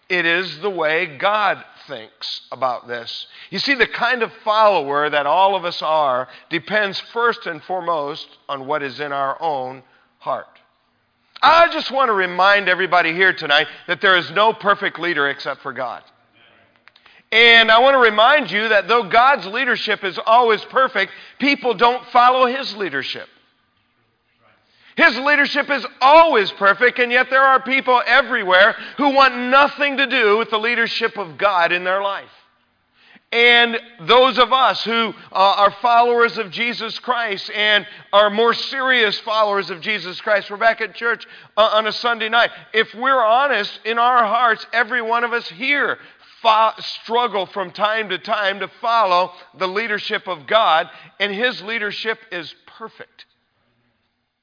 it 0.07 0.25
is 0.25 0.59
the 0.59 0.69
way 0.69 1.17
God 1.17 1.63
thinks 1.87 2.41
about 2.51 2.87
this. 2.87 3.27
You 3.49 3.59
see, 3.59 3.73
the 3.73 3.87
kind 3.87 4.23
of 4.23 4.31
follower 4.43 5.09
that 5.09 5.25
all 5.25 5.55
of 5.55 5.65
us 5.65 5.81
are 5.81 6.27
depends 6.49 6.99
first 7.11 7.47
and 7.47 7.61
foremost 7.63 8.27
on 8.47 8.67
what 8.67 8.83
is 8.83 8.99
in 8.99 9.11
our 9.11 9.41
own 9.41 9.83
heart. 10.19 10.47
I 11.41 11.71
just 11.71 11.91
want 11.91 12.09
to 12.09 12.13
remind 12.13 12.69
everybody 12.69 13.13
here 13.13 13.33
tonight 13.33 13.67
that 13.87 14.01
there 14.01 14.17
is 14.17 14.31
no 14.31 14.53
perfect 14.53 14.99
leader 14.99 15.29
except 15.29 15.61
for 15.61 15.73
God. 15.73 16.03
And 17.35 17.69
I 17.69 17.79
want 17.79 17.95
to 17.95 17.99
remind 17.99 18.49
you 18.49 18.69
that 18.69 18.87
though 18.87 19.03
God's 19.03 19.45
leadership 19.47 20.05
is 20.05 20.17
always 20.25 20.63
perfect, 20.63 21.11
people 21.37 21.73
don't 21.73 22.07
follow 22.07 22.45
his 22.45 22.73
leadership. 22.77 23.27
His 24.95 25.17
leadership 25.19 25.69
is 25.69 25.85
always 25.99 26.49
perfect, 26.53 26.97
and 26.97 27.11
yet 27.11 27.29
there 27.29 27.41
are 27.41 27.61
people 27.61 28.01
everywhere 28.05 28.77
who 28.95 29.09
want 29.09 29.35
nothing 29.35 29.97
to 29.97 30.07
do 30.07 30.37
with 30.37 30.49
the 30.49 30.57
leadership 30.57 31.17
of 31.17 31.37
God 31.37 31.73
in 31.73 31.83
their 31.83 32.01
life. 32.01 32.29
And 33.33 33.77
those 34.03 34.37
of 34.37 34.53
us 34.53 34.81
who 34.85 35.09
uh, 35.09 35.13
are 35.33 35.71
followers 35.81 36.37
of 36.37 36.51
Jesus 36.51 36.97
Christ 36.99 37.51
and 37.53 37.85
are 38.13 38.29
more 38.29 38.53
serious 38.53 39.19
followers 39.19 39.69
of 39.69 39.81
Jesus 39.81 40.21
Christ, 40.21 40.49
we're 40.49 40.55
back 40.55 40.79
at 40.79 40.95
church 40.95 41.27
uh, 41.57 41.71
on 41.73 41.85
a 41.85 41.91
Sunday 41.91 42.29
night. 42.29 42.51
If 42.73 42.95
we're 42.95 43.21
honest 43.21 43.77
in 43.83 43.97
our 43.97 44.25
hearts, 44.25 44.65
every 44.71 45.01
one 45.01 45.25
of 45.25 45.33
us 45.33 45.49
here 45.49 45.97
fo- 46.45 46.79
struggle 46.79 47.47
from 47.47 47.71
time 47.71 48.09
to 48.09 48.19
time 48.19 48.59
to 48.59 48.67
follow 48.79 49.31
the 49.57 49.67
leadership 49.67 50.27
of 50.27 50.45
God, 50.45 50.89
and 51.19 51.33
His 51.33 51.61
leadership 51.63 52.19
is 52.31 52.53
perfect. 52.67 53.25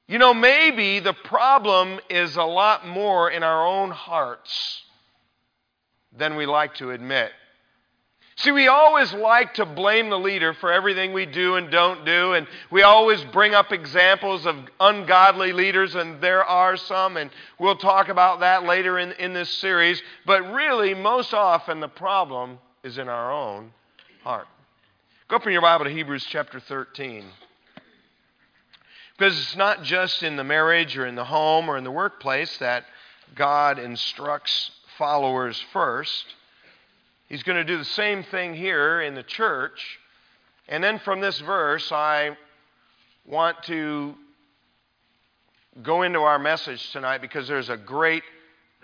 You 0.07 0.19
know, 0.19 0.33
maybe 0.33 0.99
the 0.99 1.13
problem 1.13 2.01
is 2.09 2.35
a 2.35 2.43
lot 2.43 2.85
more 2.85 3.31
in 3.31 3.41
our 3.41 3.65
own 3.65 3.89
hearts 3.89 4.83
than 6.11 6.35
we 6.35 6.45
like 6.45 6.75
to 6.75 6.91
admit. 6.91 7.31
See, 8.43 8.51
we 8.51 8.67
always 8.67 9.13
like 9.13 9.53
to 9.53 9.65
blame 9.65 10.09
the 10.09 10.19
leader 10.19 10.53
for 10.53 10.69
everything 10.69 11.13
we 11.13 11.25
do 11.25 11.55
and 11.55 11.71
don't 11.71 12.03
do, 12.03 12.33
and 12.33 12.45
we 12.69 12.81
always 12.81 13.23
bring 13.31 13.53
up 13.53 13.71
examples 13.71 14.45
of 14.45 14.57
ungodly 14.81 15.53
leaders, 15.53 15.95
and 15.95 16.19
there 16.19 16.43
are 16.43 16.75
some, 16.75 17.15
and 17.15 17.29
we'll 17.57 17.77
talk 17.77 18.09
about 18.09 18.41
that 18.41 18.65
later 18.65 18.99
in, 18.99 19.13
in 19.13 19.31
this 19.31 19.49
series. 19.49 20.01
But 20.25 20.41
really, 20.51 20.93
most 20.93 21.33
often, 21.33 21.79
the 21.79 21.87
problem 21.87 22.59
is 22.83 22.97
in 22.97 23.07
our 23.07 23.31
own 23.31 23.71
heart. 24.23 24.47
Go 25.29 25.37
open 25.37 25.53
your 25.53 25.61
Bible 25.61 25.85
to 25.85 25.91
Hebrews 25.91 26.25
chapter 26.27 26.59
13. 26.59 27.23
Because 29.17 29.39
it's 29.39 29.55
not 29.55 29.83
just 29.83 30.21
in 30.21 30.35
the 30.35 30.43
marriage 30.43 30.97
or 30.97 31.05
in 31.05 31.15
the 31.15 31.23
home 31.23 31.69
or 31.69 31.77
in 31.77 31.85
the 31.85 31.91
workplace 31.91 32.57
that 32.57 32.83
God 33.35 33.79
instructs 33.79 34.69
followers 34.97 35.63
first. 35.71 36.25
He's 37.29 37.43
going 37.43 37.57
to 37.57 37.63
do 37.63 37.77
the 37.77 37.85
same 37.85 38.23
thing 38.23 38.53
here 38.53 39.01
in 39.01 39.15
the 39.15 39.23
church. 39.23 39.99
And 40.67 40.83
then 40.83 40.99
from 40.99 41.21
this 41.21 41.39
verse, 41.39 41.91
I 41.91 42.37
want 43.25 43.63
to 43.63 44.15
go 45.81 46.03
into 46.03 46.19
our 46.19 46.39
message 46.39 46.91
tonight 46.91 47.19
because 47.19 47.47
there's 47.47 47.69
a 47.69 47.77
great 47.77 48.23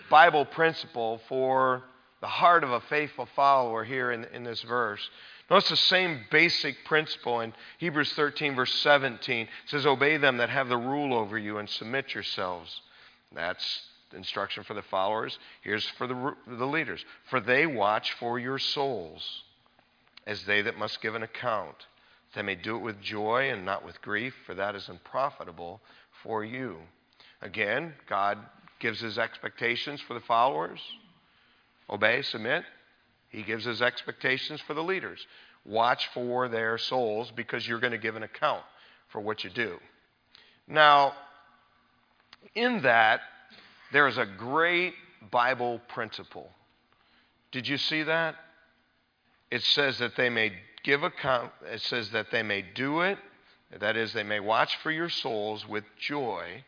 Bible 0.08 0.44
principle 0.44 1.20
for 1.28 1.84
the 2.20 2.26
heart 2.26 2.64
of 2.64 2.70
a 2.70 2.80
faithful 2.82 3.26
follower 3.36 3.84
here 3.84 4.10
in, 4.12 4.24
in 4.26 4.44
this 4.44 4.62
verse. 4.62 5.00
Notice 5.50 5.70
the 5.70 5.76
same 5.76 6.20
basic 6.30 6.84
principle 6.84 7.40
in 7.40 7.52
Hebrews 7.78 8.12
13, 8.12 8.54
verse 8.54 8.72
17. 8.74 9.42
It 9.42 9.48
says, 9.66 9.86
Obey 9.86 10.16
them 10.16 10.36
that 10.36 10.48
have 10.50 10.68
the 10.68 10.76
rule 10.76 11.14
over 11.14 11.38
you 11.38 11.58
and 11.58 11.68
submit 11.68 12.14
yourselves. 12.14 12.80
That's 13.34 13.82
instruction 14.14 14.64
for 14.64 14.74
the 14.74 14.82
followers. 14.82 15.38
Here's 15.62 15.86
for 15.90 16.06
the, 16.06 16.34
the 16.46 16.66
leaders. 16.66 17.04
For 17.28 17.40
they 17.40 17.66
watch 17.66 18.12
for 18.14 18.38
your 18.38 18.58
souls 18.58 19.42
as 20.26 20.44
they 20.44 20.62
that 20.62 20.78
must 20.78 21.00
give 21.00 21.14
an 21.14 21.22
account. 21.22 21.86
They 22.34 22.42
may 22.42 22.54
do 22.54 22.76
it 22.76 22.82
with 22.82 23.00
joy 23.00 23.50
and 23.50 23.64
not 23.64 23.84
with 23.84 24.00
grief, 24.02 24.34
for 24.46 24.54
that 24.54 24.74
is 24.74 24.88
unprofitable 24.88 25.80
for 26.22 26.44
you. 26.44 26.76
Again, 27.42 27.94
God 28.08 28.38
gives 28.78 29.00
his 29.00 29.18
expectations 29.18 30.00
for 30.00 30.14
the 30.14 30.20
followers. 30.20 30.80
Obey, 31.88 32.22
submit. 32.22 32.64
He 33.30 33.42
gives 33.42 33.64
his 33.64 33.82
expectations 33.82 34.60
for 34.66 34.74
the 34.74 34.82
leaders. 34.82 35.26
Watch 35.64 36.08
for 36.14 36.48
their 36.48 36.78
souls 36.78 37.32
because 37.34 37.66
you're 37.66 37.80
going 37.80 37.92
to 37.92 37.98
give 37.98 38.16
an 38.16 38.22
account 38.22 38.62
for 39.08 39.20
what 39.20 39.44
you 39.44 39.50
do. 39.50 39.78
Now, 40.68 41.14
in 42.54 42.82
that, 42.82 43.20
there 43.92 44.06
is 44.06 44.18
a 44.18 44.26
great 44.26 44.94
Bible 45.30 45.80
principle. 45.88 46.50
Did 47.52 47.66
you 47.68 47.76
see 47.76 48.04
that? 48.04 48.36
It 49.50 49.62
says 49.62 49.98
that 49.98 50.16
they 50.16 50.30
may 50.30 50.52
give 50.84 51.02
account, 51.02 51.52
it 51.64 51.80
says 51.80 52.10
that 52.10 52.30
they 52.30 52.42
may 52.42 52.62
do 52.62 53.00
it, 53.00 53.18
that 53.78 53.96
is, 53.96 54.12
they 54.12 54.22
may 54.22 54.40
watch 54.40 54.76
for 54.76 54.90
your 54.90 55.08
souls 55.08 55.66
with 55.68 55.84
joy 55.98 56.64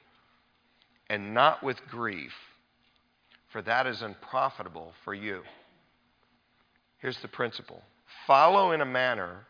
and 1.08 1.34
not 1.34 1.62
with 1.62 1.84
grief, 1.88 2.32
for 3.50 3.62
that 3.62 3.86
is 3.86 4.02
unprofitable 4.02 4.92
for 5.04 5.14
you. 5.14 5.42
Here's 6.98 7.18
the 7.18 7.28
principle 7.28 7.82
follow 8.26 8.72
in 8.72 8.80
a 8.80 8.86
manner 8.86 9.46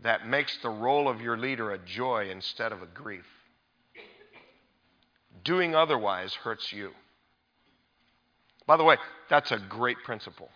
that 0.00 0.26
makes 0.26 0.56
the 0.58 0.70
role 0.70 1.08
of 1.08 1.20
your 1.20 1.36
leader 1.36 1.72
a 1.72 1.78
joy 1.78 2.28
instead 2.30 2.72
of 2.72 2.82
a 2.82 2.86
grief. 2.86 3.26
Doing 5.44 5.74
otherwise 5.74 6.34
hurts 6.34 6.72
you. 6.72 6.92
By 8.66 8.76
the 8.76 8.84
way, 8.84 8.96
that's 9.28 9.50
a 9.50 9.58
great 9.58 9.98
principle. 10.04 10.50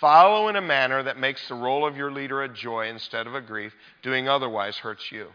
Follow 0.00 0.48
in 0.48 0.56
a 0.56 0.62
manner 0.62 1.02
that 1.02 1.18
makes 1.18 1.46
the 1.48 1.54
role 1.54 1.86
of 1.86 1.96
your 1.96 2.10
leader 2.10 2.42
a 2.42 2.48
joy 2.48 2.88
instead 2.88 3.26
of 3.26 3.34
a 3.34 3.40
grief. 3.40 3.74
Doing 4.02 4.28
otherwise 4.28 4.76
hurts 4.76 5.10
you. 5.12 5.26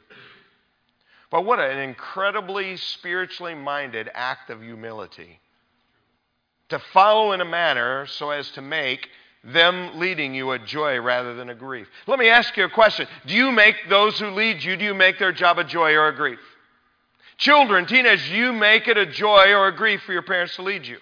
But 1.29 1.45
what 1.45 1.59
an 1.59 1.77
incredibly 1.77 2.77
spiritually 2.77 3.55
minded 3.55 4.09
act 4.13 4.49
of 4.49 4.61
humility. 4.61 5.39
To 6.69 6.79
follow 6.93 7.33
in 7.33 7.41
a 7.41 7.45
manner 7.45 8.07
so 8.07 8.31
as 8.31 8.49
to 8.51 8.61
make 8.61 9.07
them 9.43 9.99
leading 9.99 10.33
you 10.33 10.51
a 10.51 10.59
joy 10.59 10.99
rather 10.99 11.35
than 11.35 11.49
a 11.49 11.55
grief. 11.55 11.87
Let 12.07 12.17
me 12.17 12.29
ask 12.29 12.57
you 12.57 12.63
a 12.65 12.69
question. 12.69 13.07
Do 13.27 13.35
you 13.35 13.51
make 13.51 13.75
those 13.89 14.19
who 14.19 14.29
lead 14.31 14.63
you, 14.63 14.75
do 14.75 14.85
you 14.85 14.95
make 14.95 15.19
their 15.19 15.31
job 15.31 15.59
a 15.59 15.63
joy 15.63 15.93
or 15.93 16.07
a 16.07 16.15
grief? 16.15 16.39
Children, 17.37 17.85
teenagers, 17.85 18.29
you 18.29 18.53
make 18.53 18.87
it 18.87 18.97
a 18.97 19.05
joy 19.05 19.53
or 19.53 19.67
a 19.67 19.75
grief 19.75 20.01
for 20.03 20.13
your 20.13 20.21
parents 20.21 20.55
to 20.55 20.61
lead 20.61 20.85
you. 20.85 20.97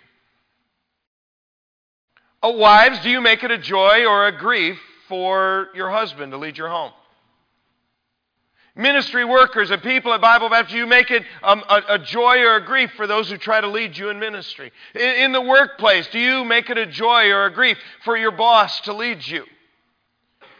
Oh, 2.41 2.57
wives, 2.57 2.99
do 2.99 3.09
you 3.09 3.21
make 3.21 3.43
it 3.43 3.51
a 3.51 3.57
joy 3.57 4.05
or 4.05 4.27
a 4.27 4.37
grief 4.37 4.79
for 5.07 5.69
your 5.75 5.89
husband 5.89 6.31
to 6.31 6.37
lead 6.37 6.57
your 6.57 6.69
home? 6.69 6.91
Ministry 8.75 9.23
workers 9.23 9.69
and 9.69 9.83
people 9.83 10.11
at 10.13 10.21
Bible 10.21 10.49
Baptist, 10.49 10.75
you 10.75 10.87
make 10.87 11.11
it 11.11 11.23
um, 11.43 11.63
a, 11.69 11.81
a, 11.89 11.99
joy 11.99 12.39
or 12.39 12.55
a 12.55 12.65
grief 12.65 12.91
for 12.97 13.05
those 13.05 13.29
who 13.29 13.37
try 13.37 13.61
to 13.61 13.67
lead 13.67 13.95
you 13.95 14.09
in 14.09 14.17
ministry. 14.17 14.71
In, 14.95 15.01
in 15.01 15.31
the 15.31 15.41
workplace, 15.41 16.07
do 16.07 16.19
you 16.19 16.43
make 16.43 16.71
it 16.71 16.77
a 16.79 16.87
joy 16.87 17.29
or 17.29 17.45
a 17.45 17.53
grief 17.53 17.77
for 18.03 18.17
your 18.17 18.31
boss 18.31 18.81
to 18.81 18.93
lead 18.93 19.25
you? 19.25 19.45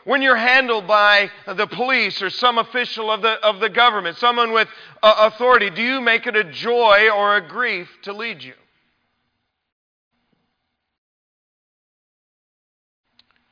When 0.06 0.22
you're 0.22 0.36
handled 0.36 0.88
by 0.88 1.32
the 1.46 1.68
police 1.68 2.22
or 2.22 2.30
some 2.30 2.58
official 2.58 3.10
of 3.10 3.22
the, 3.22 3.34
of 3.46 3.60
the 3.60 3.70
government, 3.70 4.18
someone 4.18 4.52
with 4.52 4.68
uh, 5.02 5.32
authority, 5.32 5.70
do 5.70 5.82
you 5.82 6.02
make 6.02 6.28
it 6.28 6.36
a 6.36 6.44
joy 6.44 7.10
or 7.10 7.38
a 7.38 7.48
grief 7.48 7.90
to 8.04 8.14
lead 8.14 8.44
you? 8.44 8.54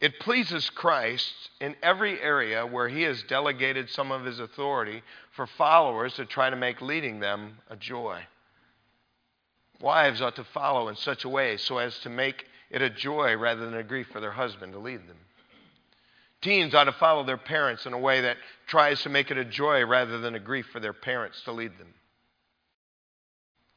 It 0.02 0.20
pleases 0.20 0.70
Christ 0.72 1.32
in 1.62 1.76
every 1.84 2.20
area 2.20 2.66
where 2.66 2.90
he 2.90 3.04
has 3.04 3.22
delegated 3.24 3.88
some 3.90 4.12
of 4.12 4.26
his 4.26 4.40
authority 4.40 5.04
for 5.36 5.46
followers 5.46 6.16
to 6.16 6.26
try 6.26 6.50
to 6.50 6.56
make 6.56 6.82
leading 6.82 7.20
them 7.20 7.60
a 7.70 7.76
joy. 7.76 8.22
Wives 9.80 10.22
ought 10.22 10.36
to 10.38 10.44
follow 10.44 10.88
in 10.90 10.96
such 10.96 11.24
a 11.24 11.30
way 11.30 11.58
so 11.58 11.78
as 11.78 11.98
to 12.00 12.10
make 12.10 12.46
it 12.72 12.82
a 12.82 12.90
joy 12.90 13.36
rather 13.38 13.64
than 13.64 13.76
a 13.76 13.84
grief 13.84 14.08
for 14.12 14.20
their 14.20 14.32
husband 14.32 14.74
to 14.74 14.80
lead 14.80 15.08
them. 15.08 15.18
Teens 16.42 16.74
ought 16.74 16.86
to 16.86 16.92
follow 16.94 17.24
their 17.24 17.38
parents 17.38 17.86
in 17.86 17.94
a 17.94 18.00
way 18.00 18.22
that 18.22 18.38
tries 18.68 19.02
to 19.04 19.10
make 19.10 19.30
it 19.30 19.38
a 19.38 19.46
joy 19.46 19.86
rather 19.86 20.18
than 20.20 20.34
a 20.34 20.40
grief 20.40 20.66
for 20.72 20.80
their 20.80 20.94
parents 20.94 21.42
to 21.44 21.52
lead 21.52 21.78
them. 21.78 21.94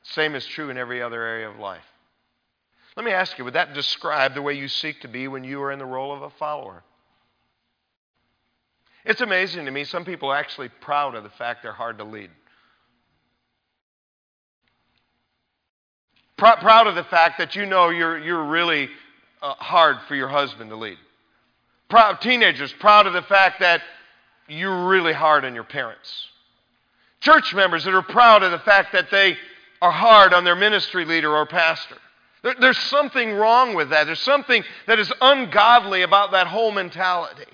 Same 0.03 0.35
is 0.35 0.47
true 0.47 0.71
in 0.71 0.79
every 0.79 1.03
other 1.03 1.23
area 1.23 1.49
of 1.49 1.59
life. 1.59 1.85
Let 2.97 3.05
me 3.05 3.13
ask 3.13 3.37
you, 3.39 3.45
would 3.45 3.55
that 3.55 3.75
describe 3.75 4.35
the 4.35 4.43
way 4.43 4.55
you 4.55 4.69
seek 4.69 5.01
to 5.01 5.09
be 5.09 5.29
when 5.29 5.45
you 5.45 5.61
are 5.63 5.73
in 5.73 5.79
the 5.79 5.85
role 5.85 6.13
of 6.13 6.23
a 6.23 6.31
follower? 6.31 6.85
It's 9.05 9.21
amazing 9.21 9.67
to 9.67 9.71
me. 9.71 9.85
Some 9.85 10.05
people 10.05 10.31
are 10.31 10.37
actually 10.37 10.69
proud 10.69 11.15
of 11.15 11.25
the 11.25 11.31
fact 11.31 11.63
they're 11.63 11.73
hard 11.73 11.99
to 11.99 12.05
lead. 12.05 12.31
Pr- 16.37 16.61
proud 16.61 16.87
of 16.87 16.95
the 16.95 17.05
fact 17.05 17.39
that 17.39 17.55
you 17.55 17.67
know 17.67 17.91
you're, 17.91 18.19
you're 18.19 18.45
really 18.45 18.89
uh, 19.43 19.55
hard 19.55 19.99
for 20.09 20.15
your 20.15 20.29
husband 20.29 20.71
to 20.71 20.77
lead. 20.77 20.99
Proud, 21.89 22.21
teenagers, 22.21 22.73
proud 22.73 23.07
of 23.07 23.13
the 23.13 23.23
fact 23.23 23.61
that 23.61 23.83
you're 24.49 24.87
really 24.87 25.13
hard 25.13 25.45
on 25.45 25.55
your 25.55 25.65
parents. 25.65 26.29
Church 27.21 27.55
members 27.55 27.85
that 27.85 27.95
are 27.95 28.03
proud 28.03 28.43
of 28.43 28.51
the 28.51 28.59
fact 28.59 28.93
that 28.93 29.11
they 29.11 29.37
are 29.81 29.91
hard 29.91 30.33
on 30.33 30.45
their 30.45 30.57
ministry 30.57 31.05
leader 31.05 31.35
or 31.35 31.47
pastor. 31.47 31.97
There, 32.43 32.55
there's 32.61 32.79
something 32.79 33.33
wrong 33.33 33.75
with 33.75 33.91
that. 33.91 34.05
There's 34.05 34.21
something 34.21 34.63
that 34.87 34.99
is 34.99 35.13
ungodly 35.21 36.03
about 36.03 36.33
that 36.33 36.47
whole 36.47 36.73
mentality. 36.73 37.47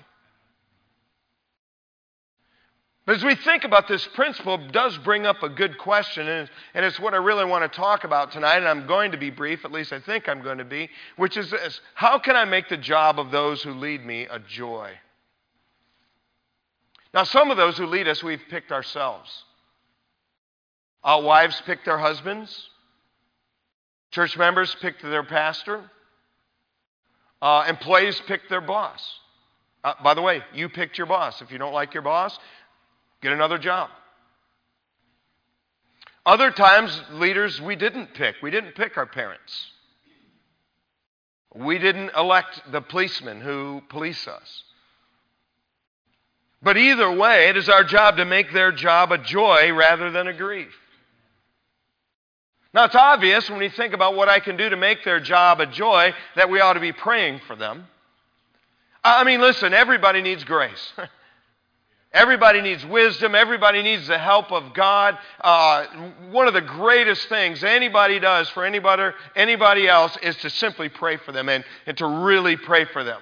As 3.11 3.23
we 3.23 3.35
think 3.35 3.63
about 3.63 3.87
this 3.87 4.05
principle, 4.07 4.55
it 4.55 4.71
does 4.71 4.97
bring 4.99 5.25
up 5.25 5.41
a 5.43 5.49
good 5.49 5.77
question, 5.77 6.27
and, 6.27 6.49
and 6.73 6.85
it's 6.85 6.99
what 6.99 7.13
I 7.13 7.17
really 7.17 7.45
want 7.45 7.63
to 7.63 7.75
talk 7.75 8.03
about 8.03 8.31
tonight, 8.31 8.57
and 8.57 8.67
I'm 8.67 8.85
going 8.85 9.11
to 9.11 9.17
be 9.17 9.29
brief, 9.29 9.65
at 9.65 9.71
least 9.71 9.91
I 9.91 9.99
think 9.99 10.29
I'm 10.29 10.41
going 10.41 10.59
to 10.59 10.65
be, 10.65 10.89
which 11.15 11.35
is 11.35 11.49
this 11.49 11.81
How 11.95 12.19
can 12.19 12.35
I 12.35 12.45
make 12.45 12.69
the 12.69 12.77
job 12.77 13.19
of 13.19 13.31
those 13.31 13.63
who 13.63 13.73
lead 13.73 14.05
me 14.05 14.27
a 14.29 14.39
joy? 14.39 14.91
Now, 17.13 17.23
some 17.23 17.51
of 17.51 17.57
those 17.57 17.77
who 17.77 17.87
lead 17.87 18.07
us, 18.07 18.23
we've 18.23 18.41
picked 18.49 18.71
ourselves. 18.71 19.43
Our 21.03 21.21
wives 21.21 21.61
pick 21.65 21.83
their 21.83 21.97
husbands, 21.97 22.69
church 24.11 24.37
members 24.37 24.75
pick 24.79 25.01
their 25.01 25.23
pastor, 25.23 25.89
uh, 27.41 27.65
employees 27.67 28.21
pick 28.27 28.47
their 28.49 28.61
boss. 28.61 29.01
Uh, 29.83 29.95
by 30.03 30.13
the 30.13 30.21
way, 30.21 30.43
you 30.53 30.69
picked 30.69 30.99
your 30.99 31.07
boss. 31.07 31.41
If 31.41 31.51
you 31.51 31.57
don't 31.57 31.73
like 31.73 31.95
your 31.95 32.03
boss, 32.03 32.37
Get 33.21 33.31
another 33.31 33.57
job. 33.57 33.89
Other 36.25 36.51
times, 36.51 37.01
leaders 37.13 37.59
we 37.61 37.75
didn't 37.75 38.13
pick. 38.13 38.35
We 38.41 38.51
didn't 38.51 38.75
pick 38.75 38.97
our 38.97 39.05
parents. 39.05 39.71
We 41.53 41.79
didn't 41.79 42.11
elect 42.15 42.61
the 42.71 42.81
policemen 42.81 43.41
who 43.41 43.81
police 43.89 44.27
us. 44.27 44.63
But 46.63 46.77
either 46.77 47.11
way, 47.11 47.49
it 47.49 47.57
is 47.57 47.69
our 47.69 47.83
job 47.83 48.17
to 48.17 48.25
make 48.25 48.53
their 48.53 48.71
job 48.71 49.11
a 49.11 49.17
joy 49.17 49.73
rather 49.73 50.11
than 50.11 50.27
a 50.27 50.33
grief. 50.33 50.73
Now, 52.73 52.85
it's 52.85 52.95
obvious 52.95 53.49
when 53.49 53.59
we 53.59 53.69
think 53.69 53.93
about 53.93 54.15
what 54.15 54.29
I 54.29 54.39
can 54.39 54.55
do 54.55 54.69
to 54.69 54.77
make 54.77 55.03
their 55.03 55.19
job 55.19 55.59
a 55.59 55.65
joy 55.65 56.13
that 56.35 56.49
we 56.49 56.61
ought 56.61 56.73
to 56.73 56.79
be 56.79 56.93
praying 56.93 57.41
for 57.47 57.55
them. 57.55 57.87
I 59.03 59.23
mean, 59.23 59.41
listen, 59.41 59.73
everybody 59.73 60.21
needs 60.21 60.43
grace. 60.43 60.93
Everybody 62.13 62.59
needs 62.59 62.85
wisdom. 62.85 63.35
Everybody 63.35 63.81
needs 63.81 64.07
the 64.07 64.17
help 64.17 64.51
of 64.51 64.73
God. 64.73 65.17
Uh, 65.39 65.85
one 66.31 66.47
of 66.47 66.53
the 66.53 66.61
greatest 66.61 67.29
things 67.29 67.63
anybody 67.63 68.19
does 68.19 68.49
for 68.49 68.65
anybody, 68.65 69.15
anybody 69.33 69.87
else 69.87 70.17
is 70.21 70.35
to 70.37 70.49
simply 70.49 70.89
pray 70.89 71.15
for 71.17 71.31
them 71.31 71.47
and, 71.47 71.63
and 71.85 71.97
to 71.97 72.05
really 72.05 72.57
pray 72.57 72.83
for 72.85 73.05
them. 73.05 73.21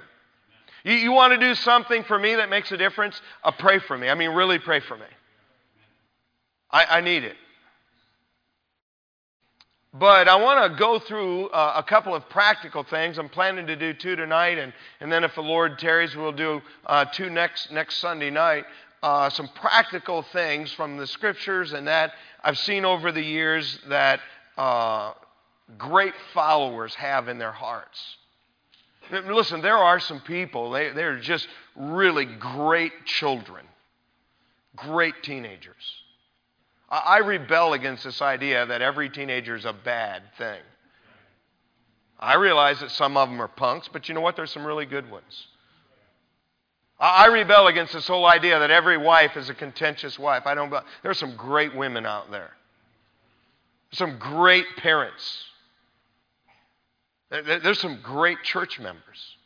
You, 0.84 0.94
you 0.94 1.12
want 1.12 1.34
to 1.34 1.40
do 1.40 1.54
something 1.54 2.04
for 2.04 2.18
me 2.18 2.36
that 2.36 2.50
makes 2.50 2.72
a 2.72 2.78
difference? 2.78 3.22
Uh, 3.44 3.52
pray 3.52 3.78
for 3.78 3.96
me. 3.96 4.10
I 4.10 4.16
mean, 4.16 4.32
really 4.32 4.58
pray 4.58 4.80
for 4.80 4.98
me. 4.98 5.06
I, 6.72 6.86
I 6.86 7.02
need 7.02 7.24
it. 7.24 7.36
But 9.94 10.28
I 10.28 10.36
want 10.36 10.72
to 10.72 10.78
go 10.78 11.00
through 11.00 11.48
uh, 11.48 11.74
a 11.78 11.84
couple 11.84 12.14
of 12.14 12.30
practical 12.30 12.84
things. 12.84 13.18
I'm 13.18 13.30
planning 13.30 13.66
to 13.68 13.76
do 13.76 13.94
two 13.94 14.16
tonight, 14.16 14.60
and, 14.60 14.72
and 15.00 15.12
then 15.12 15.24
if 15.24 15.34
the 15.34 15.42
Lord 15.42 15.80
tarries, 15.80 16.16
we'll 16.16 16.32
do 16.32 16.62
uh, 16.86 17.06
two 17.06 17.30
next, 17.32 17.72
next 17.72 17.98
Sunday 17.98 18.30
night. 18.30 18.66
Uh, 19.02 19.30
some 19.30 19.48
practical 19.56 20.22
things 20.22 20.72
from 20.74 20.98
the 20.98 21.08
scriptures 21.08 21.72
and 21.72 21.88
that 21.88 22.12
I've 22.44 22.58
seen 22.58 22.84
over 22.84 23.12
the 23.12 23.22
years 23.22 23.80
that 23.88 24.20
uh, 24.58 25.14
great 25.78 26.14
followers 26.34 26.94
have 26.96 27.30
in 27.30 27.40
their 27.40 27.54
hearts. 27.54 28.18
Listen, 29.10 29.62
there 29.62 29.78
are 29.78 30.00
some 30.00 30.20
people, 30.20 30.72
they, 30.72 30.92
they're 30.92 31.18
just 31.18 31.48
really 31.76 32.26
great 32.26 32.92
children, 33.06 33.66
great 34.76 35.16
teenagers. 35.24 36.04
I 36.90 37.20
rebel 37.20 37.74
against 37.74 38.04
this 38.04 38.22
idea 38.22 38.66
that 38.66 38.82
every 38.82 39.10
teenager 39.10 39.56
is 39.56 39.66
a 39.66 39.74
bad 39.74 40.24
thing. 40.38 40.60
I 42.20 42.36
realize 42.36 42.80
that 42.80 42.92
some 42.92 43.16
of 43.16 43.30
them 43.30 43.40
are 43.42 43.48
punks, 43.48 43.88
but 43.92 44.10
you 44.10 44.16
know 44.16 44.22
what? 44.22 44.36
There's 44.36 44.52
some 44.52 44.66
really 44.66 44.88
good 44.88 45.10
ones. 45.10 45.48
I 47.00 47.28
rebel 47.28 47.68
against 47.68 47.94
this 47.94 48.08
whole 48.08 48.26
idea 48.26 48.60
that 48.60 48.72
every 48.72 48.98
wife 48.98 49.38
is 49.38 49.50
a 49.50 49.54
contentious 49.54 50.20
wife. 50.20 50.44
I 50.46 50.54
don't. 50.54 50.70
There 50.70 51.12
are 51.12 51.14
some 51.14 51.36
great 51.38 51.74
women 51.74 52.06
out 52.06 52.30
there. 52.30 52.52
Some 53.94 54.18
great 54.18 54.66
parents. 54.78 55.46
There's 57.30 57.80
some 57.80 58.00
great 58.02 58.44
church 58.44 58.80
members. 58.80 59.38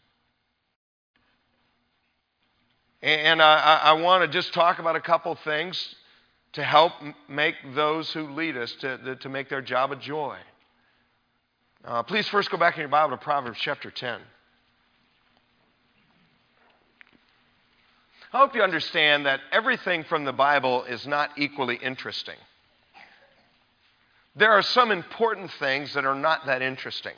And 3.01 3.41
I, 3.41 3.81
I 3.83 3.93
want 3.93 4.23
to 4.23 4.29
just 4.29 4.53
talk 4.53 4.79
about 4.79 4.95
a 4.95 5.01
couple 5.01 5.35
things 5.35 5.93
to 6.53 6.63
help 6.63 6.93
make 7.27 7.55
those 7.75 8.12
who 8.12 8.29
lead 8.29 8.57
us 8.57 8.74
to, 8.81 9.15
to 9.15 9.29
make 9.29 9.50
their 9.50 9.62
job 9.62 9.91
a 9.91 9.95
joy. 9.95 10.38
Uh, 11.83 12.03
please 12.03 12.27
first 12.27 12.50
go 12.50 12.57
back 12.57 12.75
in 12.75 12.81
your 12.81 12.89
Bible 12.89 13.17
to 13.17 13.22
Proverbs 13.22 13.60
chapter 13.60 13.91
10. 13.91 14.22
I 18.31 18.38
hope 18.38 18.55
you 18.55 18.63
understand 18.63 19.25
that 19.25 19.41
everything 19.51 20.03
from 20.05 20.25
the 20.25 20.33
Bible 20.33 20.83
is 20.86 21.05
not 21.05 21.31
equally 21.38 21.75
interesting. 21.75 22.38
There 24.36 24.51
are 24.51 24.63
some 24.63 24.91
important 24.91 25.51
things 25.60 25.93
that 25.93 26.05
are 26.05 26.15
not 26.15 26.48
that 26.48 26.63
interesting. 26.63 27.13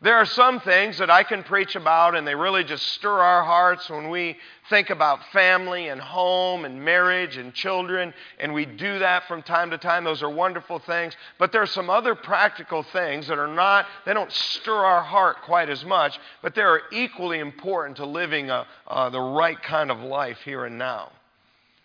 There 0.00 0.14
are 0.14 0.26
some 0.26 0.60
things 0.60 0.98
that 0.98 1.10
I 1.10 1.24
can 1.24 1.42
preach 1.42 1.74
about, 1.74 2.14
and 2.14 2.24
they 2.24 2.36
really 2.36 2.62
just 2.62 2.86
stir 2.86 3.18
our 3.18 3.42
hearts 3.42 3.90
when 3.90 4.10
we 4.10 4.36
think 4.70 4.90
about 4.90 5.18
family 5.32 5.88
and 5.88 6.00
home 6.00 6.64
and 6.64 6.84
marriage 6.84 7.36
and 7.36 7.52
children, 7.52 8.14
and 8.38 8.54
we 8.54 8.64
do 8.64 9.00
that 9.00 9.26
from 9.26 9.42
time 9.42 9.70
to 9.70 9.78
time. 9.78 10.04
Those 10.04 10.22
are 10.22 10.30
wonderful 10.30 10.78
things. 10.78 11.16
But 11.36 11.50
there 11.50 11.62
are 11.62 11.66
some 11.66 11.90
other 11.90 12.14
practical 12.14 12.84
things 12.84 13.26
that 13.26 13.40
are 13.40 13.52
not, 13.52 13.86
they 14.06 14.14
don't 14.14 14.30
stir 14.30 14.76
our 14.76 15.02
heart 15.02 15.38
quite 15.44 15.68
as 15.68 15.84
much, 15.84 16.16
but 16.42 16.54
they 16.54 16.62
are 16.62 16.82
equally 16.92 17.40
important 17.40 17.96
to 17.96 18.06
living 18.06 18.50
a, 18.50 18.68
uh, 18.86 19.10
the 19.10 19.20
right 19.20 19.60
kind 19.64 19.90
of 19.90 19.98
life 19.98 20.38
here 20.44 20.64
and 20.64 20.78
now. 20.78 21.10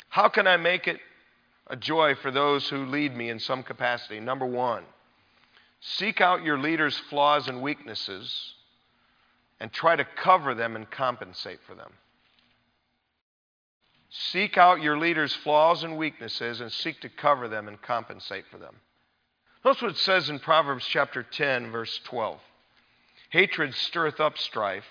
How 0.09 0.29
can 0.29 0.45
I 0.45 0.57
make 0.57 0.88
it 0.88 0.99
a 1.65 1.75
joy 1.75 2.13
for 2.13 2.29
those 2.29 2.69
who 2.69 2.85
lead 2.85 3.15
me 3.15 3.31
in 3.31 3.39
some 3.39 3.63
capacity? 3.63 4.19
Number 4.19 4.45
one, 4.45 4.83
Seek 5.85 6.21
out 6.21 6.43
your 6.43 6.57
leader's 6.57 6.97
flaws 6.97 7.49
and 7.49 7.61
weaknesses 7.61 8.53
and 9.59 9.71
try 9.71 9.95
to 9.95 10.05
cover 10.05 10.55
them 10.55 10.77
and 10.77 10.89
compensate 10.89 11.59
for 11.67 11.75
them. 11.75 11.91
Seek 14.09 14.57
out 14.57 14.81
your 14.81 14.97
leader's 14.97 15.33
flaws 15.33 15.83
and 15.83 15.97
weaknesses 15.97 16.61
and 16.61 16.71
seek 16.71 17.01
to 17.01 17.09
cover 17.09 17.49
them 17.49 17.67
and 17.67 17.81
compensate 17.81 18.45
for 18.49 18.57
them. 18.57 18.75
Notice 19.65 19.81
what 19.81 19.91
it 19.91 19.97
says 19.97 20.29
in 20.29 20.39
Proverbs 20.39 20.85
chapter 20.87 21.23
10, 21.23 21.71
verse 21.71 21.99
12. 22.05 22.39
Hatred 23.29 23.73
stirreth 23.73 24.19
up 24.19 24.37
strife, 24.37 24.85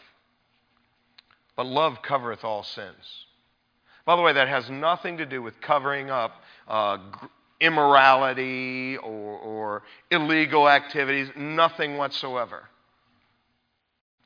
but 1.56 1.64
love 1.66 2.02
covereth 2.02 2.44
all 2.44 2.64
sins. 2.64 3.26
By 4.04 4.16
the 4.16 4.22
way, 4.22 4.32
that 4.32 4.48
has 4.48 4.68
nothing 4.68 5.18
to 5.18 5.26
do 5.26 5.40
with 5.40 5.60
covering 5.60 6.10
up 6.10 6.32
uh, 6.66 6.98
immorality 7.62 8.96
or, 8.96 9.38
or 9.38 9.82
illegal 10.10 10.68
activities, 10.68 11.28
nothing 11.36 11.96
whatsoever. 11.96 12.68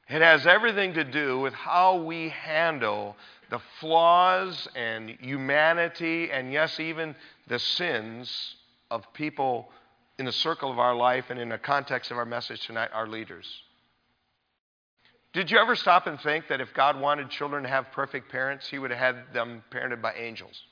It 0.08 0.22
has 0.22 0.46
everything 0.46 0.94
to 0.94 1.04
do 1.04 1.38
with 1.40 1.52
how 1.52 2.02
we 2.02 2.30
handle 2.30 3.14
the 3.50 3.60
flaws 3.78 4.66
and 4.74 5.10
humanity, 5.20 6.30
and 6.32 6.52
yes, 6.52 6.80
even 6.80 7.14
the 7.46 7.58
sins 7.58 8.56
of 8.90 9.04
people 9.12 9.68
in 10.18 10.24
the 10.24 10.32
circle 10.32 10.70
of 10.70 10.78
our 10.78 10.94
life 10.94 11.26
and 11.28 11.38
in 11.38 11.50
the 11.50 11.58
context 11.58 12.10
of 12.10 12.16
our 12.16 12.24
message 12.24 12.66
tonight, 12.66 12.88
our 12.94 13.06
leaders. 13.06 13.46
Did 15.34 15.50
you 15.50 15.58
ever 15.58 15.76
stop 15.76 16.06
and 16.06 16.18
think 16.20 16.48
that 16.48 16.62
if 16.62 16.72
God 16.72 16.98
wanted 16.98 17.28
children 17.28 17.64
to 17.64 17.68
have 17.68 17.92
perfect 17.92 18.30
parents, 18.32 18.66
He 18.66 18.78
would 18.78 18.90
have 18.90 19.16
had 19.16 19.34
them 19.34 19.62
parented 19.70 20.00
by 20.00 20.14
angels? 20.14 20.62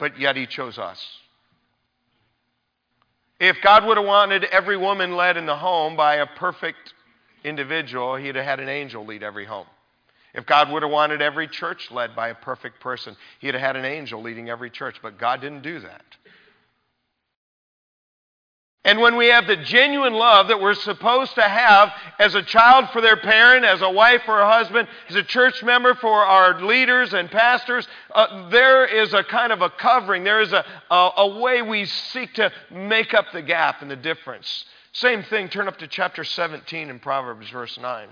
But 0.00 0.18
yet 0.18 0.34
he 0.34 0.46
chose 0.46 0.78
us. 0.78 0.98
If 3.38 3.56
God 3.62 3.86
would 3.86 3.96
have 3.96 4.06
wanted 4.06 4.44
every 4.44 4.76
woman 4.76 5.16
led 5.16 5.36
in 5.36 5.46
the 5.46 5.56
home 5.56 5.96
by 5.96 6.16
a 6.16 6.26
perfect 6.26 6.92
individual, 7.44 8.16
he'd 8.16 8.34
have 8.34 8.44
had 8.44 8.60
an 8.60 8.68
angel 8.68 9.06
lead 9.06 9.22
every 9.22 9.46
home. 9.46 9.66
If 10.34 10.46
God 10.46 10.70
would 10.70 10.82
have 10.82 10.92
wanted 10.92 11.22
every 11.22 11.48
church 11.48 11.90
led 11.90 12.14
by 12.14 12.28
a 12.28 12.34
perfect 12.34 12.80
person, 12.80 13.16
he'd 13.40 13.54
have 13.54 13.62
had 13.62 13.76
an 13.76 13.84
angel 13.84 14.22
leading 14.22 14.48
every 14.50 14.70
church. 14.70 14.96
But 15.02 15.18
God 15.18 15.40
didn't 15.40 15.62
do 15.62 15.80
that. 15.80 16.04
And 18.82 18.98
when 19.00 19.16
we 19.16 19.26
have 19.26 19.46
the 19.46 19.58
genuine 19.58 20.14
love 20.14 20.48
that 20.48 20.60
we're 20.60 20.72
supposed 20.72 21.34
to 21.34 21.42
have 21.42 21.92
as 22.18 22.34
a 22.34 22.42
child 22.42 22.88
for 22.90 23.02
their 23.02 23.18
parent, 23.18 23.66
as 23.66 23.82
a 23.82 23.90
wife 23.90 24.22
for 24.24 24.40
a 24.40 24.50
husband, 24.50 24.88
as 25.10 25.16
a 25.16 25.22
church 25.22 25.62
member 25.62 25.94
for 25.94 26.24
our 26.24 26.62
leaders 26.62 27.12
and 27.12 27.30
pastors, 27.30 27.86
uh, 28.14 28.48
there 28.48 28.86
is 28.86 29.12
a 29.12 29.22
kind 29.22 29.52
of 29.52 29.60
a 29.60 29.68
covering. 29.68 30.24
There 30.24 30.40
is 30.40 30.54
a, 30.54 30.64
a, 30.90 31.10
a 31.18 31.40
way 31.40 31.60
we 31.60 31.84
seek 31.84 32.32
to 32.34 32.50
make 32.70 33.12
up 33.12 33.26
the 33.34 33.42
gap 33.42 33.82
and 33.82 33.90
the 33.90 33.96
difference. 33.96 34.64
Same 34.92 35.22
thing, 35.24 35.50
turn 35.50 35.68
up 35.68 35.78
to 35.78 35.86
chapter 35.86 36.24
17 36.24 36.88
in 36.88 36.98
Proverbs, 37.00 37.50
verse 37.50 37.78
9. 37.78 38.08
It 38.08 38.10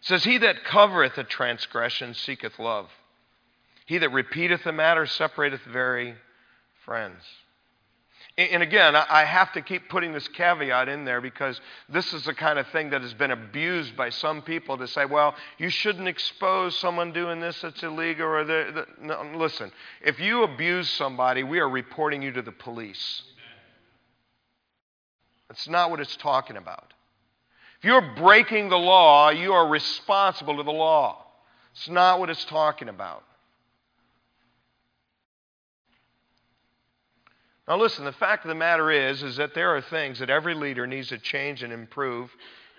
says, 0.00 0.24
He 0.24 0.38
that 0.38 0.64
covereth 0.64 1.18
a 1.18 1.24
transgression 1.24 2.14
seeketh 2.14 2.58
love 2.58 2.88
he 3.84 3.98
that 3.98 4.10
repeateth 4.10 4.64
the 4.64 4.72
matter 4.72 5.06
separateth 5.06 5.62
very 5.62 6.14
friends. 6.84 7.22
And 8.36 8.64
again, 8.64 8.96
I 8.96 9.24
have 9.24 9.52
to 9.52 9.62
keep 9.62 9.88
putting 9.88 10.12
this 10.12 10.26
caveat 10.26 10.88
in 10.88 11.04
there 11.04 11.20
because 11.20 11.60
this 11.88 12.12
is 12.12 12.24
the 12.24 12.34
kind 12.34 12.58
of 12.58 12.66
thing 12.68 12.90
that 12.90 13.00
has 13.02 13.14
been 13.14 13.30
abused 13.30 13.96
by 13.96 14.10
some 14.10 14.42
people 14.42 14.76
to 14.78 14.88
say, 14.88 15.04
well, 15.04 15.36
you 15.56 15.68
shouldn't 15.68 16.08
expose 16.08 16.76
someone 16.76 17.12
doing 17.12 17.38
this 17.38 17.60
that's 17.60 17.80
illegal. 17.84 18.26
Or 18.26 18.42
the, 18.42 18.72
the, 18.74 19.06
no, 19.06 19.22
listen, 19.36 19.70
if 20.02 20.18
you 20.18 20.42
abuse 20.42 20.90
somebody, 20.90 21.44
we 21.44 21.60
are 21.60 21.68
reporting 21.68 22.22
you 22.22 22.32
to 22.32 22.42
the 22.42 22.50
police. 22.50 23.22
That's 25.48 25.68
not 25.68 25.90
what 25.90 26.00
it's 26.00 26.16
talking 26.16 26.56
about. 26.56 26.92
If 27.78 27.84
you're 27.84 28.14
breaking 28.16 28.68
the 28.68 28.78
law, 28.78 29.30
you 29.30 29.52
are 29.52 29.68
responsible 29.68 30.56
to 30.56 30.64
the 30.64 30.72
law. 30.72 31.24
It's 31.74 31.88
not 31.88 32.18
what 32.18 32.30
it's 32.30 32.44
talking 32.46 32.88
about. 32.88 33.22
Now 37.66 37.78
listen, 37.78 38.04
the 38.04 38.12
fact 38.12 38.44
of 38.44 38.48
the 38.48 38.54
matter 38.54 38.90
is 38.90 39.22
is 39.22 39.36
that 39.36 39.54
there 39.54 39.74
are 39.74 39.80
things 39.80 40.18
that 40.18 40.30
every 40.30 40.54
leader 40.54 40.86
needs 40.86 41.08
to 41.08 41.18
change 41.18 41.62
and 41.62 41.72
improve 41.72 42.30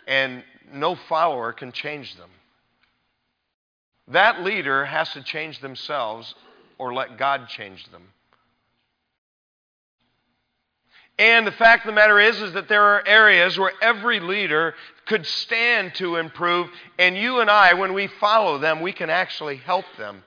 and 0.07 0.43
no 0.71 0.95
follower 0.95 1.53
can 1.53 1.71
change 1.71 2.15
them. 2.15 2.29
That 4.09 4.43
leader 4.43 4.85
has 4.85 5.11
to 5.13 5.23
change 5.23 5.59
themselves 5.59 6.35
or 6.77 6.93
let 6.93 7.17
God 7.17 7.47
change 7.49 7.89
them. 7.91 8.03
And 11.17 11.47
the 11.47 11.51
fact 11.51 11.85
of 11.85 11.87
the 11.87 11.95
matter 11.95 12.19
is, 12.19 12.41
is 12.41 12.53
that 12.53 12.67
there 12.67 12.83
are 12.83 13.07
areas 13.07 13.57
where 13.57 13.71
every 13.81 14.19
leader 14.19 14.75
could 15.05 15.25
stand 15.25 15.95
to 15.95 16.17
improve, 16.17 16.69
and 16.99 17.17
you 17.17 17.39
and 17.39 17.49
I, 17.49 17.73
when 17.73 17.93
we 17.93 18.07
follow 18.07 18.57
them, 18.57 18.81
we 18.81 18.91
can 18.91 19.09
actually 19.09 19.55
help 19.55 19.85
them. 19.97 20.23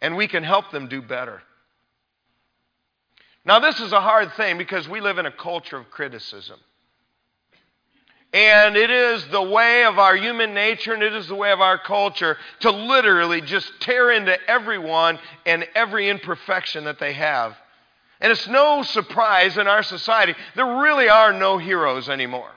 And 0.00 0.16
we 0.16 0.28
can 0.28 0.44
help 0.44 0.70
them 0.70 0.86
do 0.88 1.02
better. 1.02 1.42
Now, 3.48 3.60
this 3.60 3.80
is 3.80 3.92
a 3.94 4.00
hard 4.02 4.34
thing 4.34 4.58
because 4.58 4.86
we 4.86 5.00
live 5.00 5.16
in 5.16 5.24
a 5.24 5.32
culture 5.32 5.78
of 5.78 5.90
criticism. 5.90 6.60
And 8.30 8.76
it 8.76 8.90
is 8.90 9.26
the 9.28 9.40
way 9.40 9.86
of 9.86 9.98
our 9.98 10.14
human 10.14 10.52
nature 10.52 10.92
and 10.92 11.02
it 11.02 11.14
is 11.14 11.28
the 11.28 11.34
way 11.34 11.50
of 11.50 11.62
our 11.62 11.78
culture 11.78 12.36
to 12.60 12.70
literally 12.70 13.40
just 13.40 13.72
tear 13.80 14.10
into 14.10 14.36
everyone 14.50 15.18
and 15.46 15.66
every 15.74 16.10
imperfection 16.10 16.84
that 16.84 16.98
they 16.98 17.14
have. 17.14 17.56
And 18.20 18.30
it's 18.30 18.46
no 18.48 18.82
surprise 18.82 19.56
in 19.56 19.66
our 19.66 19.82
society, 19.82 20.34
there 20.54 20.82
really 20.82 21.08
are 21.08 21.32
no 21.32 21.56
heroes 21.56 22.10
anymore. 22.10 22.50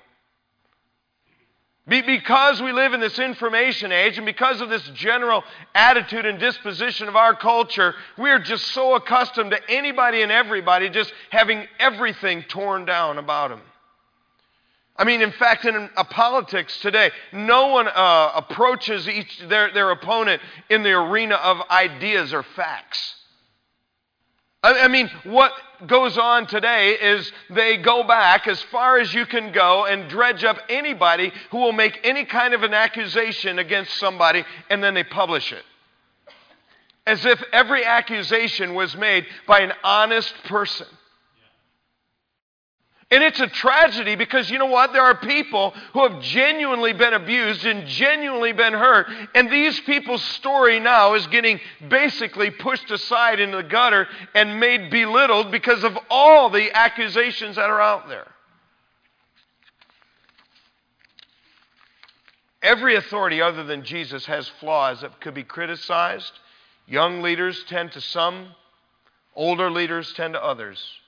Because 1.87 2.61
we 2.61 2.71
live 2.71 2.93
in 2.93 2.99
this 2.99 3.17
information 3.17 3.91
age 3.91 4.17
and 4.17 4.25
because 4.25 4.61
of 4.61 4.69
this 4.69 4.87
general 4.93 5.43
attitude 5.73 6.27
and 6.27 6.39
disposition 6.39 7.07
of 7.07 7.15
our 7.15 7.35
culture, 7.35 7.95
we 8.19 8.29
are 8.29 8.39
just 8.39 8.67
so 8.67 8.95
accustomed 8.95 9.51
to 9.51 9.59
anybody 9.67 10.21
and 10.21 10.31
everybody 10.31 10.89
just 10.89 11.11
having 11.31 11.67
everything 11.79 12.43
torn 12.43 12.85
down 12.85 13.17
about 13.17 13.49
them. 13.49 13.61
I 14.95 15.05
mean, 15.05 15.23
in 15.23 15.31
fact, 15.31 15.65
in 15.65 15.89
a 15.97 16.03
politics 16.03 16.79
today, 16.81 17.09
no 17.33 17.69
one 17.69 17.87
uh, 17.87 18.31
approaches 18.35 19.09
each, 19.09 19.39
their, 19.47 19.73
their 19.73 19.89
opponent 19.89 20.41
in 20.69 20.83
the 20.83 20.91
arena 20.91 21.35
of 21.35 21.57
ideas 21.71 22.31
or 22.31 22.43
facts. 22.43 23.15
I, 24.63 24.81
I 24.81 24.87
mean, 24.87 25.09
what 25.23 25.53
goes 25.87 26.17
on 26.17 26.45
today 26.45 26.91
is 26.91 27.31
they 27.49 27.77
go 27.77 28.03
back 28.03 28.47
as 28.47 28.61
far 28.63 28.99
as 28.99 29.13
you 29.13 29.25
can 29.25 29.51
go 29.51 29.85
and 29.85 30.09
dredge 30.09 30.43
up 30.43 30.59
anybody 30.69 31.31
who 31.49 31.57
will 31.57 31.71
make 31.71 31.99
any 32.03 32.25
kind 32.25 32.53
of 32.53 32.63
an 32.63 32.73
accusation 32.73 33.59
against 33.59 33.95
somebody, 33.95 34.43
and 34.69 34.83
then 34.83 34.93
they 34.93 35.03
publish 35.03 35.51
it. 35.51 35.63
As 37.07 37.25
if 37.25 37.41
every 37.51 37.83
accusation 37.83 38.75
was 38.75 38.95
made 38.95 39.25
by 39.47 39.61
an 39.61 39.73
honest 39.83 40.33
person. 40.45 40.87
And 43.11 43.21
it's 43.21 43.41
a 43.41 43.47
tragedy 43.47 44.15
because 44.15 44.49
you 44.49 44.57
know 44.57 44.67
what? 44.67 44.93
There 44.93 45.03
are 45.03 45.17
people 45.17 45.71
who 45.91 46.07
have 46.07 46.21
genuinely 46.21 46.93
been 46.93 47.13
abused 47.13 47.65
and 47.65 47.85
genuinely 47.85 48.53
been 48.53 48.71
hurt. 48.71 49.07
And 49.35 49.51
these 49.51 49.77
people's 49.81 50.23
story 50.23 50.79
now 50.79 51.13
is 51.15 51.27
getting 51.27 51.59
basically 51.89 52.51
pushed 52.51 52.89
aside 52.89 53.41
into 53.41 53.57
the 53.57 53.63
gutter 53.63 54.07
and 54.33 54.61
made 54.61 54.89
belittled 54.89 55.51
because 55.51 55.83
of 55.83 55.97
all 56.09 56.49
the 56.49 56.71
accusations 56.73 57.57
that 57.57 57.69
are 57.69 57.81
out 57.81 58.07
there. 58.07 58.27
Every 62.61 62.95
authority 62.95 63.41
other 63.41 63.65
than 63.65 63.83
Jesus 63.83 64.25
has 64.27 64.47
flaws 64.47 65.01
that 65.01 65.19
could 65.19 65.33
be 65.33 65.43
criticized. 65.43 66.31
Young 66.87 67.21
leaders 67.21 67.65
tend 67.67 67.91
to 67.93 68.01
some, 68.01 68.55
older 69.35 69.69
leaders 69.69 70.13
tend 70.13 70.35
to 70.35 70.43
others. 70.43 71.00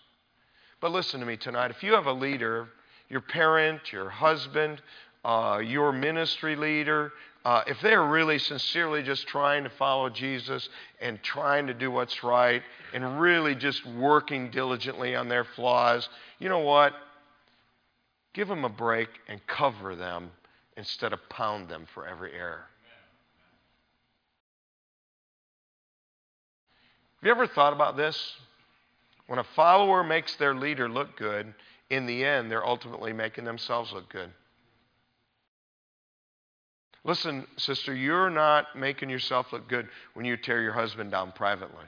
But 0.84 0.92
listen 0.92 1.22
to 1.22 1.26
me 1.26 1.38
tonight. 1.38 1.72
If 1.72 1.82
you 1.82 1.94
have 1.94 2.08
a 2.08 2.12
leader, 2.12 2.68
your 3.08 3.22
parent, 3.22 3.94
your 3.94 4.10
husband, 4.10 4.82
uh, 5.24 5.62
your 5.64 5.94
ministry 5.94 6.58
leader, 6.58 7.14
uh, 7.46 7.62
if 7.68 7.80
they're 7.80 8.04
really 8.04 8.38
sincerely 8.38 9.02
just 9.02 9.26
trying 9.26 9.64
to 9.64 9.70
follow 9.70 10.10
Jesus 10.10 10.68
and 11.00 11.24
trying 11.24 11.68
to 11.68 11.74
do 11.74 11.90
what's 11.90 12.22
right 12.22 12.62
and 12.94 13.22
really 13.22 13.56
just 13.56 13.86
working 13.86 14.52
diligently 14.52 15.16
on 15.16 15.30
their 15.30 15.46
flaws, 15.46 16.10
you 16.40 16.50
know 16.50 16.60
what? 16.60 16.92
Give 18.34 18.50
them 18.50 18.66
a 18.66 18.70
break 18.70 19.08
and 19.30 19.40
cover 19.48 19.96
them 19.96 20.32
instead 20.76 21.14
of 21.14 21.20
pound 21.30 21.70
them 21.70 21.86
for 21.94 22.06
every 22.06 22.34
error. 22.34 22.66
Have 27.22 27.28
you 27.28 27.32
ever 27.32 27.48
thought 27.48 27.72
about 27.72 27.96
this? 27.96 28.36
When 29.34 29.40
a 29.40 29.56
follower 29.56 30.04
makes 30.04 30.36
their 30.36 30.54
leader 30.54 30.88
look 30.88 31.18
good, 31.18 31.56
in 31.90 32.06
the 32.06 32.24
end, 32.24 32.52
they're 32.52 32.64
ultimately 32.64 33.14
making 33.14 33.46
themselves 33.46 33.92
look 33.92 34.08
good. 34.10 34.30
Listen, 37.04 37.48
sister, 37.58 37.96
you're 37.96 38.30
not 38.30 38.78
making 38.78 39.10
yourself 39.10 39.52
look 39.52 39.68
good 39.68 39.88
when 40.14 40.24
you 40.24 40.38
tear 40.38 40.62
your 40.62 40.74
husband 40.74 41.10
down 41.10 41.32
privately. 41.32 41.86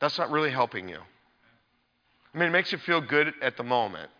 That's 0.00 0.16
not 0.16 0.30
really 0.30 0.52
helping 0.52 0.88
you. 0.88 1.00
I 2.32 2.38
mean, 2.38 2.50
it 2.50 2.52
makes 2.52 2.70
you 2.70 2.78
feel 2.78 3.00
good 3.00 3.34
at 3.42 3.56
the 3.56 3.64
moment. 3.64 4.10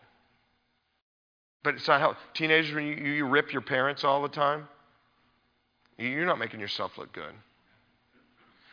But 1.63 1.75
it's 1.75 1.87
not 1.87 2.01
helping. 2.01 2.21
Teenagers, 2.33 2.75
when 2.75 2.85
you, 2.85 2.95
you 2.95 3.25
rip 3.25 3.53
your 3.53 3.61
parents 3.61 4.03
all 4.03 4.23
the 4.23 4.27
time, 4.27 4.67
you're 5.97 6.25
not 6.25 6.37
making 6.37 6.59
yourself 6.59 6.97
look 6.97 7.13
good. 7.13 7.33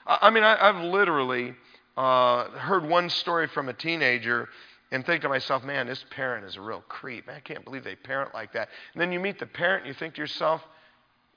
I 0.04 0.30
mean, 0.30 0.42
I, 0.42 0.72
have 0.72 0.82
literally 0.82 1.54
uh, 1.96 2.50
heard 2.50 2.88
one 2.88 3.09
story 3.11 3.46
from 3.46 3.68
a 3.68 3.72
teenager 3.72 4.48
and 4.90 5.04
think 5.04 5.22
to 5.22 5.28
myself, 5.28 5.64
man, 5.64 5.87
this 5.87 6.04
parent 6.11 6.44
is 6.44 6.57
a 6.57 6.61
real 6.61 6.83
creep. 6.88 7.26
Man, 7.26 7.37
I 7.37 7.40
can't 7.40 7.64
believe 7.64 7.85
they 7.85 7.96
parent 7.96 8.35
like 8.35 8.52
that. 8.52 8.68
And 8.92 9.00
then 9.00 9.12
you 9.12 9.20
meet 9.20 9.38
the 9.38 9.46
parent 9.46 9.85
and 9.85 9.88
you 9.88 9.98
think 9.98 10.14
to 10.14 10.20
yourself, 10.20 10.62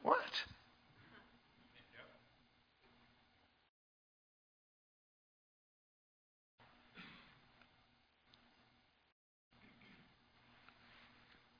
what? 0.02 0.18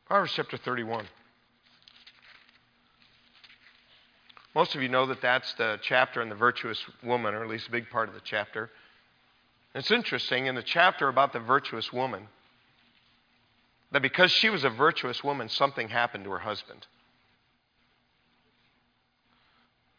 Proverbs 0.08 0.32
chapter 0.36 0.56
31. 0.56 1.06
Most 4.56 4.74
of 4.74 4.82
you 4.82 4.88
know 4.88 5.06
that 5.08 5.22
that's 5.22 5.54
the 5.56 5.78
chapter 5.82 6.22
on 6.22 6.30
the 6.30 6.36
virtuous 6.36 6.82
woman, 7.04 7.36
or 7.36 7.44
at 7.44 7.50
least 7.50 7.68
a 7.68 7.72
big 7.72 7.90
part 7.90 8.08
of 8.08 8.16
the 8.16 8.22
chapter. 8.24 8.72
It's 9.76 9.92
interesting 9.92 10.48
in 10.48 10.56
the 10.56 10.64
chapter 10.64 11.08
about 11.08 11.34
the 11.34 11.40
virtuous 11.40 11.94
woman 11.94 12.28
that 13.92 14.02
because 14.02 14.32
she 14.32 14.50
was 14.50 14.64
a 14.64 14.70
virtuous 14.70 15.24
woman, 15.24 15.50
something 15.50 15.88
happened 15.88 16.26
to 16.26 16.32
her 16.32 16.40
husband. 16.40 16.86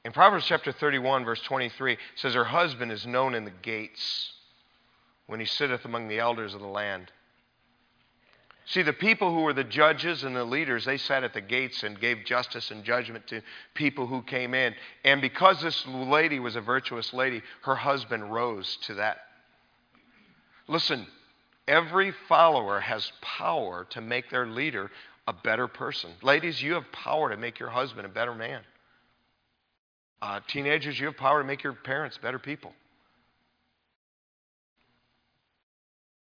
In 0.05 0.13
Proverbs 0.13 0.47
chapter 0.47 0.73
31, 0.73 1.25
verse 1.25 1.41
23, 1.43 1.95
it 1.95 1.99
says, 2.17 2.35
Her 2.35 2.45
husband 2.45 2.93
is 2.93 3.07
known 3.07 3.35
in 3.35 3.45
the 3.45 3.51
gates 3.51 4.33
when 5.27 5.41
he 5.41 5.47
sitteth 5.47 5.85
among 5.85 6.09
the 6.09 6.19
elders 6.19 6.55
of 6.55 6.61
the 6.61 6.67
land. 6.67 7.11
See, 8.67 8.83
the 8.83 8.93
people 8.93 9.33
who 9.33 9.43
were 9.43 9.55
the 9.55 9.65
judges 9.65 10.25
and 10.25 10.37
the 10.37 10.45
leaders, 10.45 10.85
they 10.85 10.99
sat 10.99 11.25
at 11.25 11.33
the 11.33 11.41
gates 11.41 11.83
and 11.83 11.99
gave 11.99 12.27
justice 12.27 12.71
and 12.71 12.85
judgment 12.85 13.27
to 13.29 13.41
people 13.75 14.07
who 14.07 14.23
came 14.23 14.53
in. 14.53 14.75
And 15.05 15.23
because 15.23 15.63
this 15.63 15.87
lady 15.87 16.39
was 16.39 16.55
a 16.55 16.61
virtuous 16.61 17.15
lady, 17.15 17.43
her 17.63 17.75
husband 17.75 18.31
rose 18.31 18.77
to 18.83 18.95
that 18.95 19.19
Listen, 20.69 21.07
every 21.67 22.13
follower 22.29 22.79
has 22.79 23.11
power 23.23 23.87
to 23.91 24.01
make 24.01 24.31
their 24.31 24.47
leader 24.47 24.91
a 25.27 25.33
better 25.33 25.67
person. 25.67 26.11
Ladies, 26.23 26.63
you 26.63 26.75
have 26.75 26.85
power 26.93 27.31
to 27.31 27.37
make 27.37 27.59
your 27.59 27.71
husband 27.71 28.07
a 28.07 28.09
better 28.11 28.35
man. 28.35 28.61
Uh, 30.21 30.41
teenagers, 30.49 30.99
you 30.99 31.07
have 31.07 31.17
power 31.17 31.41
to 31.41 31.47
make 31.47 31.63
your 31.63 31.73
parents 31.73 32.19
better 32.19 32.39
people. 32.39 32.73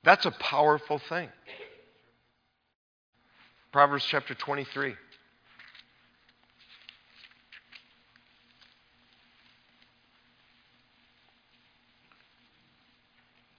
That's 0.03 0.25
a 0.25 0.31
powerful 0.31 0.99
thing. 0.99 1.29
Proverbs 3.71 4.05
chapter 4.07 4.35
23. 4.35 4.95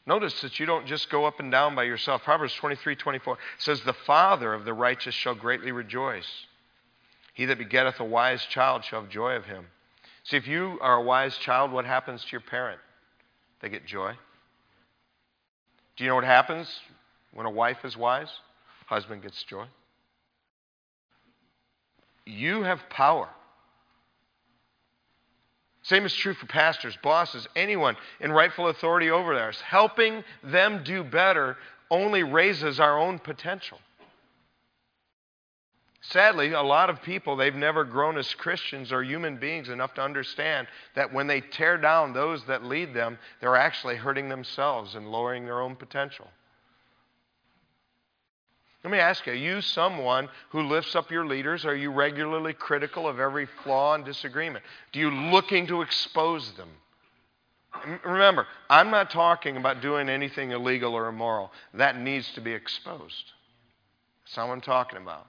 Notice 0.06 0.40
that 0.42 0.60
you 0.60 0.66
don't 0.66 0.86
just 0.86 1.10
go 1.10 1.24
up 1.24 1.40
and 1.40 1.50
down 1.50 1.74
by 1.74 1.82
yourself. 1.82 2.22
Proverbs 2.22 2.54
23 2.54 2.94
24 2.94 3.38
says, 3.58 3.80
The 3.80 3.92
father 3.92 4.54
of 4.54 4.64
the 4.64 4.72
righteous 4.72 5.14
shall 5.14 5.34
greatly 5.34 5.72
rejoice. 5.72 6.28
He 7.34 7.44
that 7.46 7.58
begetteth 7.58 7.98
a 7.98 8.04
wise 8.04 8.42
child 8.46 8.84
shall 8.84 9.02
have 9.02 9.10
joy 9.10 9.32
of 9.32 9.44
him. 9.44 9.66
See, 10.24 10.36
if 10.36 10.46
you 10.46 10.78
are 10.80 10.96
a 10.96 11.02
wise 11.02 11.36
child, 11.38 11.72
what 11.72 11.84
happens 11.84 12.22
to 12.24 12.32
your 12.32 12.40
parent? 12.40 12.80
They 13.60 13.68
get 13.68 13.84
joy. 13.84 14.14
Do 15.96 16.04
you 16.04 16.10
know 16.10 16.16
what 16.16 16.24
happens 16.24 16.68
when 17.32 17.46
a 17.46 17.50
wife 17.50 17.84
is 17.84 17.96
wise? 17.96 18.30
Husband 18.86 19.22
gets 19.22 19.42
joy. 19.42 19.66
You 22.24 22.62
have 22.62 22.80
power. 22.90 23.28
Same 25.87 26.05
is 26.05 26.12
true 26.12 26.35
for 26.35 26.46
pastors, 26.46 26.99
bosses, 27.01 27.46
anyone 27.55 27.96
in 28.18 28.33
rightful 28.33 28.66
authority 28.66 29.09
over 29.09 29.35
us. 29.35 29.61
Helping 29.61 30.25
them 30.42 30.83
do 30.83 31.05
better 31.05 31.57
only 31.92 32.25
raises 32.25 32.81
our 32.81 32.99
own 32.99 33.20
potential. 33.20 33.79
Sadly, 36.01 36.53
a 36.53 36.62
lot 36.62 36.90
of 36.90 37.03
people, 37.03 37.37
they've 37.37 37.55
never 37.55 37.85
grown 37.85 38.18
as 38.18 38.35
Christians 38.35 38.90
or 38.90 39.05
human 39.05 39.37
beings 39.37 39.68
enough 39.68 39.94
to 39.94 40.03
understand 40.03 40.66
that 40.96 41.12
when 41.12 41.29
they 41.29 41.40
tear 41.40 41.79
down 41.79 42.12
those 42.12 42.44
that 42.46 42.64
lead 42.64 42.92
them, 42.92 43.16
they're 43.40 43.57
actually 43.57 43.94
hurting 43.94 44.29
themselves 44.29 44.96
and 44.96 45.12
lowering 45.12 45.44
their 45.44 45.61
own 45.61 45.77
potential. 45.77 46.29
Let 48.87 48.92
me 48.92 48.99
ask 49.01 49.27
you, 49.27 49.33
are 49.33 49.35
you 49.35 49.62
someone 49.62 50.29
who 50.51 50.62
lifts 50.62 50.94
up 50.94 51.11
your 51.11 51.27
leaders? 51.27 51.64
Are 51.64 51.75
you 51.75 51.90
regularly 51.90 52.53
critical 52.53 53.09
of 53.09 53.18
every 53.18 53.49
flaw 53.64 53.96
and 53.96 54.05
disagreement? 54.05 54.64
Do 54.92 55.01
you 55.01 55.11
looking 55.11 55.66
to 55.66 55.83
expose 55.83 56.53
them? 56.53 56.68
Remember, 58.05 58.46
I'm 58.70 58.92
not 58.92 59.11
talking 59.11 59.57
about 59.57 59.83
doing 59.83 60.09
anything 60.09 60.53
illegal 60.53 60.94
or 60.94 61.09
immoral. 61.09 61.51
That 61.75 61.99
needs 61.99 62.31
to 62.35 62.40
be 62.40 62.53
exposed. 62.53 63.33
That's 64.25 64.37
not 64.37 64.46
what 64.46 64.55
I'm 64.55 64.61
talking 64.61 64.99
about. 64.99 65.27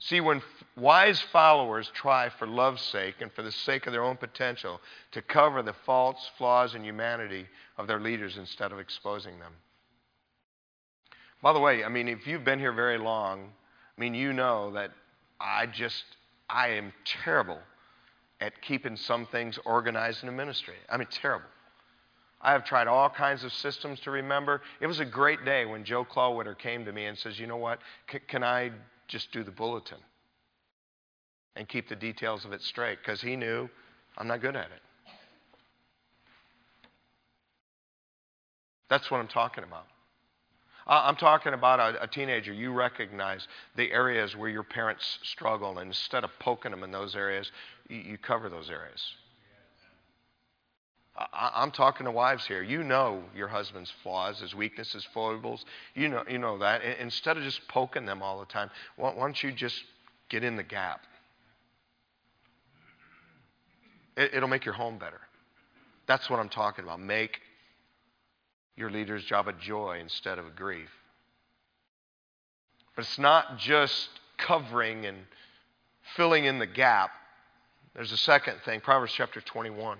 See, 0.00 0.20
when 0.20 0.42
wise 0.76 1.20
followers 1.32 1.90
try 1.94 2.28
for 2.28 2.46
love's 2.46 2.82
sake 2.82 3.16
and 3.20 3.32
for 3.32 3.42
the 3.42 3.52
sake 3.52 3.86
of 3.86 3.92
their 3.92 4.02
own 4.02 4.16
potential 4.16 4.80
to 5.12 5.22
cover 5.22 5.62
the 5.62 5.74
faults, 5.86 6.30
flaws, 6.36 6.74
and 6.74 6.84
humanity 6.84 7.46
of 7.78 7.86
their 7.86 8.00
leaders 8.00 8.36
instead 8.36 8.72
of 8.72 8.78
exposing 8.78 9.38
them. 9.38 9.52
By 11.42 11.52
the 11.52 11.60
way, 11.60 11.84
I 11.84 11.88
mean, 11.88 12.08
if 12.08 12.26
you've 12.26 12.44
been 12.44 12.58
here 12.58 12.72
very 12.72 12.98
long, 12.98 13.50
I 13.96 14.00
mean, 14.00 14.14
you 14.14 14.32
know 14.32 14.72
that 14.72 14.90
I 15.40 15.66
just, 15.66 16.04
I 16.48 16.68
am 16.68 16.92
terrible 17.04 17.60
at 18.40 18.60
keeping 18.62 18.96
some 18.96 19.26
things 19.26 19.58
organized 19.64 20.22
in 20.22 20.28
a 20.28 20.32
ministry. 20.32 20.76
I 20.88 20.96
mean, 20.96 21.06
terrible. 21.10 21.46
I 22.40 22.52
have 22.52 22.64
tried 22.64 22.88
all 22.88 23.08
kinds 23.08 23.44
of 23.44 23.52
systems 23.52 24.00
to 24.00 24.10
remember. 24.10 24.60
It 24.80 24.86
was 24.86 25.00
a 25.00 25.04
great 25.04 25.44
day 25.44 25.64
when 25.64 25.84
Joe 25.84 26.04
Clawwitter 26.04 26.58
came 26.58 26.84
to 26.84 26.92
me 26.92 27.06
and 27.06 27.16
says, 27.16 27.38
You 27.38 27.46
know 27.46 27.56
what? 27.56 27.78
C- 28.10 28.18
can 28.26 28.42
I 28.42 28.70
just 29.06 29.32
do 29.32 29.44
the 29.44 29.50
bulletin 29.50 29.98
and 31.56 31.68
keep 31.68 31.88
the 31.88 31.96
details 31.96 32.44
of 32.44 32.52
it 32.52 32.62
straight? 32.62 32.98
Because 32.98 33.20
he 33.20 33.36
knew 33.36 33.68
I'm 34.16 34.26
not 34.26 34.40
good 34.40 34.56
at 34.56 34.66
it. 34.66 34.82
That's 38.88 39.10
what 39.10 39.20
I'm 39.20 39.28
talking 39.28 39.64
about. 39.64 39.86
I'm 40.86 41.16
talking 41.16 41.54
about 41.54 41.80
a, 41.80 42.02
a, 42.02 42.06
teenager. 42.06 42.52
You 42.52 42.70
recognize 42.70 43.48
the 43.74 43.90
areas 43.90 44.36
where 44.36 44.50
your 44.50 44.62
parents 44.62 45.18
struggle, 45.22 45.78
and 45.78 45.88
instead 45.88 46.24
of 46.24 46.30
poking 46.40 46.72
them 46.72 46.82
in 46.82 46.90
those 46.90 47.16
areas, 47.16 47.50
you, 47.88 47.96
you 47.96 48.18
cover 48.18 48.50
those 48.50 48.68
areas. 48.68 49.02
I, 51.16 51.62
am 51.62 51.70
talking 51.70 52.04
to 52.04 52.10
wives 52.10 52.46
here. 52.46 52.62
You 52.62 52.82
know 52.82 53.22
your 53.34 53.48
husband's 53.48 53.92
flaws, 54.02 54.40
his 54.40 54.54
weaknesses, 54.54 55.06
foibles. 55.14 55.64
You 55.94 56.08
know, 56.08 56.24
you 56.28 56.38
know 56.38 56.58
that. 56.58 56.82
Instead 57.00 57.38
of 57.38 57.44
just 57.44 57.66
poking 57.68 58.04
them 58.04 58.22
all 58.22 58.40
the 58.40 58.46
time, 58.46 58.68
why, 58.96 59.10
why 59.10 59.22
don't 59.22 59.42
you 59.42 59.52
just 59.52 59.82
get 60.28 60.44
in 60.44 60.56
the 60.56 60.62
gap? 60.62 61.00
It, 64.16 64.34
it'll 64.34 64.48
make 64.48 64.64
your 64.64 64.74
home 64.74 64.98
better. 64.98 65.20
That's 66.06 66.28
what 66.28 66.38
I'm 66.38 66.48
talking 66.48 66.84
about. 66.84 67.00
Make 67.00 67.40
your 68.76 68.90
leader's 68.90 69.24
job 69.24 69.48
a 69.48 69.52
joy 69.52 69.98
instead 70.00 70.38
of 70.38 70.46
a 70.46 70.50
grief. 70.50 70.90
But 72.94 73.04
it's 73.04 73.18
not 73.18 73.58
just 73.58 74.08
covering 74.36 75.06
and 75.06 75.18
filling 76.16 76.44
in 76.44 76.58
the 76.58 76.66
gap. 76.66 77.10
There's 77.94 78.12
a 78.12 78.16
second 78.16 78.56
thing 78.64 78.80
Proverbs 78.80 79.12
chapter 79.12 79.40
21. 79.40 79.98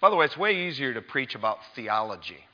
By 0.00 0.08
the 0.08 0.16
way, 0.16 0.24
it's 0.24 0.36
way 0.36 0.66
easier 0.66 0.94
to 0.94 1.02
preach 1.02 1.34
about 1.34 1.58
theology 1.74 2.46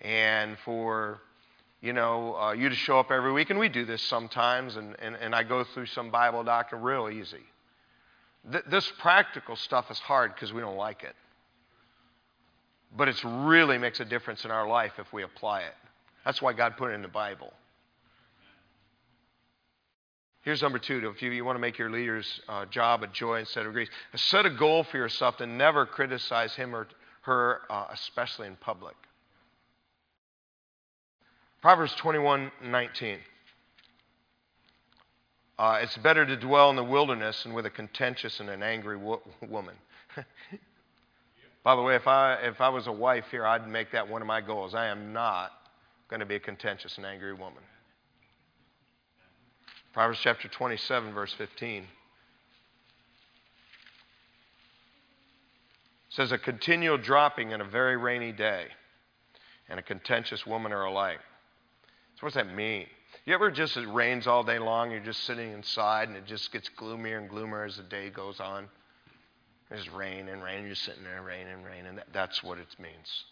and 0.00 0.56
for 0.64 1.20
you 1.80 1.92
know 1.92 2.36
uh, 2.36 2.52
you 2.52 2.68
to 2.68 2.74
show 2.74 2.98
up 2.98 3.10
every 3.10 3.32
week, 3.32 3.50
and 3.50 3.58
we 3.58 3.68
do 3.68 3.84
this 3.84 4.02
sometimes, 4.02 4.76
and, 4.76 4.96
and, 5.00 5.16
and 5.16 5.34
I 5.34 5.42
go 5.42 5.64
through 5.64 5.86
some 5.86 6.10
Bible 6.10 6.42
doctrine 6.44 6.82
real 6.82 7.08
easy. 7.08 7.44
Th- 8.50 8.64
this 8.70 8.90
practical 8.98 9.56
stuff 9.56 9.90
is 9.90 9.98
hard 9.98 10.34
because 10.34 10.52
we 10.52 10.60
don't 10.60 10.76
like 10.76 11.02
it. 11.02 11.14
But 12.96 13.08
it 13.08 13.22
really 13.24 13.78
makes 13.78 14.00
a 14.00 14.04
difference 14.04 14.44
in 14.44 14.50
our 14.50 14.66
life 14.66 14.92
if 14.98 15.12
we 15.12 15.22
apply 15.22 15.62
it. 15.62 15.74
That's 16.24 16.40
why 16.40 16.52
God 16.52 16.76
put 16.76 16.90
it 16.90 16.94
in 16.94 17.02
the 17.02 17.08
Bible. 17.08 17.52
Here's 20.42 20.62
number 20.62 20.78
two. 20.78 21.10
If 21.12 21.22
you, 21.22 21.32
you 21.32 21.44
want 21.44 21.56
to 21.56 21.60
make 21.60 21.76
your 21.76 21.90
leader's 21.90 22.40
uh, 22.48 22.66
job 22.66 23.02
a 23.02 23.08
joy 23.08 23.40
instead 23.40 23.66
of 23.66 23.72
grief, 23.72 23.88
set 24.14 24.46
a 24.46 24.50
goal 24.50 24.84
for 24.84 24.96
yourself 24.96 25.36
to 25.38 25.46
never 25.46 25.84
criticize 25.86 26.54
him 26.54 26.74
or 26.74 26.86
her, 27.22 27.62
uh, 27.68 27.86
especially 27.90 28.46
in 28.46 28.54
public. 28.56 28.94
Proverbs 31.66 31.96
21 31.96 32.52
19. 32.62 33.18
Uh, 35.58 35.80
it's 35.82 35.96
better 35.96 36.24
to 36.24 36.36
dwell 36.36 36.70
in 36.70 36.76
the 36.76 36.84
wilderness 36.84 37.42
than 37.42 37.54
with 37.54 37.66
a 37.66 37.70
contentious 37.70 38.38
and 38.38 38.48
an 38.48 38.62
angry 38.62 38.96
wo- 38.96 39.20
woman. 39.48 39.74
By 41.64 41.74
the 41.74 41.82
way, 41.82 41.96
if 41.96 42.06
I, 42.06 42.34
if 42.34 42.60
I 42.60 42.68
was 42.68 42.86
a 42.86 42.92
wife 42.92 43.24
here, 43.32 43.44
I'd 43.44 43.68
make 43.68 43.90
that 43.90 44.08
one 44.08 44.22
of 44.22 44.28
my 44.28 44.40
goals. 44.40 44.76
I 44.76 44.86
am 44.86 45.12
not 45.12 45.50
going 46.08 46.20
to 46.20 46.26
be 46.26 46.36
a 46.36 46.38
contentious 46.38 46.98
and 46.98 47.04
angry 47.04 47.32
woman. 47.32 47.64
Proverbs 49.92 50.20
chapter 50.22 50.46
27, 50.46 51.12
verse 51.14 51.34
15. 51.36 51.84
says, 56.10 56.30
A 56.30 56.38
continual 56.38 56.96
dropping 56.96 57.50
in 57.50 57.60
a 57.60 57.64
very 57.64 57.96
rainy 57.96 58.30
day 58.30 58.66
and 59.68 59.80
a 59.80 59.82
contentious 59.82 60.46
woman 60.46 60.72
are 60.72 60.84
alike. 60.84 61.18
So, 62.16 62.26
what 62.26 62.32
does 62.32 62.44
that 62.46 62.54
mean? 62.54 62.86
You 63.26 63.34
ever 63.34 63.50
just, 63.50 63.76
it 63.76 63.86
rains 63.88 64.26
all 64.26 64.42
day 64.42 64.58
long, 64.58 64.90
you're 64.90 65.00
just 65.00 65.24
sitting 65.24 65.52
inside 65.52 66.08
and 66.08 66.16
it 66.16 66.26
just 66.26 66.52
gets 66.52 66.68
gloomier 66.70 67.18
and 67.18 67.28
gloomier 67.28 67.64
as 67.64 67.76
the 67.76 67.82
day 67.82 68.08
goes 68.08 68.40
on? 68.40 68.68
There's 69.68 69.88
rain 69.90 70.28
and 70.28 70.42
rain, 70.42 70.58
and 70.58 70.66
you're 70.66 70.76
sitting 70.76 71.02
there, 71.02 71.22
rain 71.22 71.46
and 71.48 71.64
rain, 71.64 71.86
and 71.86 71.98
that, 71.98 72.06
that's 72.12 72.42
what 72.42 72.58
it 72.58 72.68
means. 72.78 73.24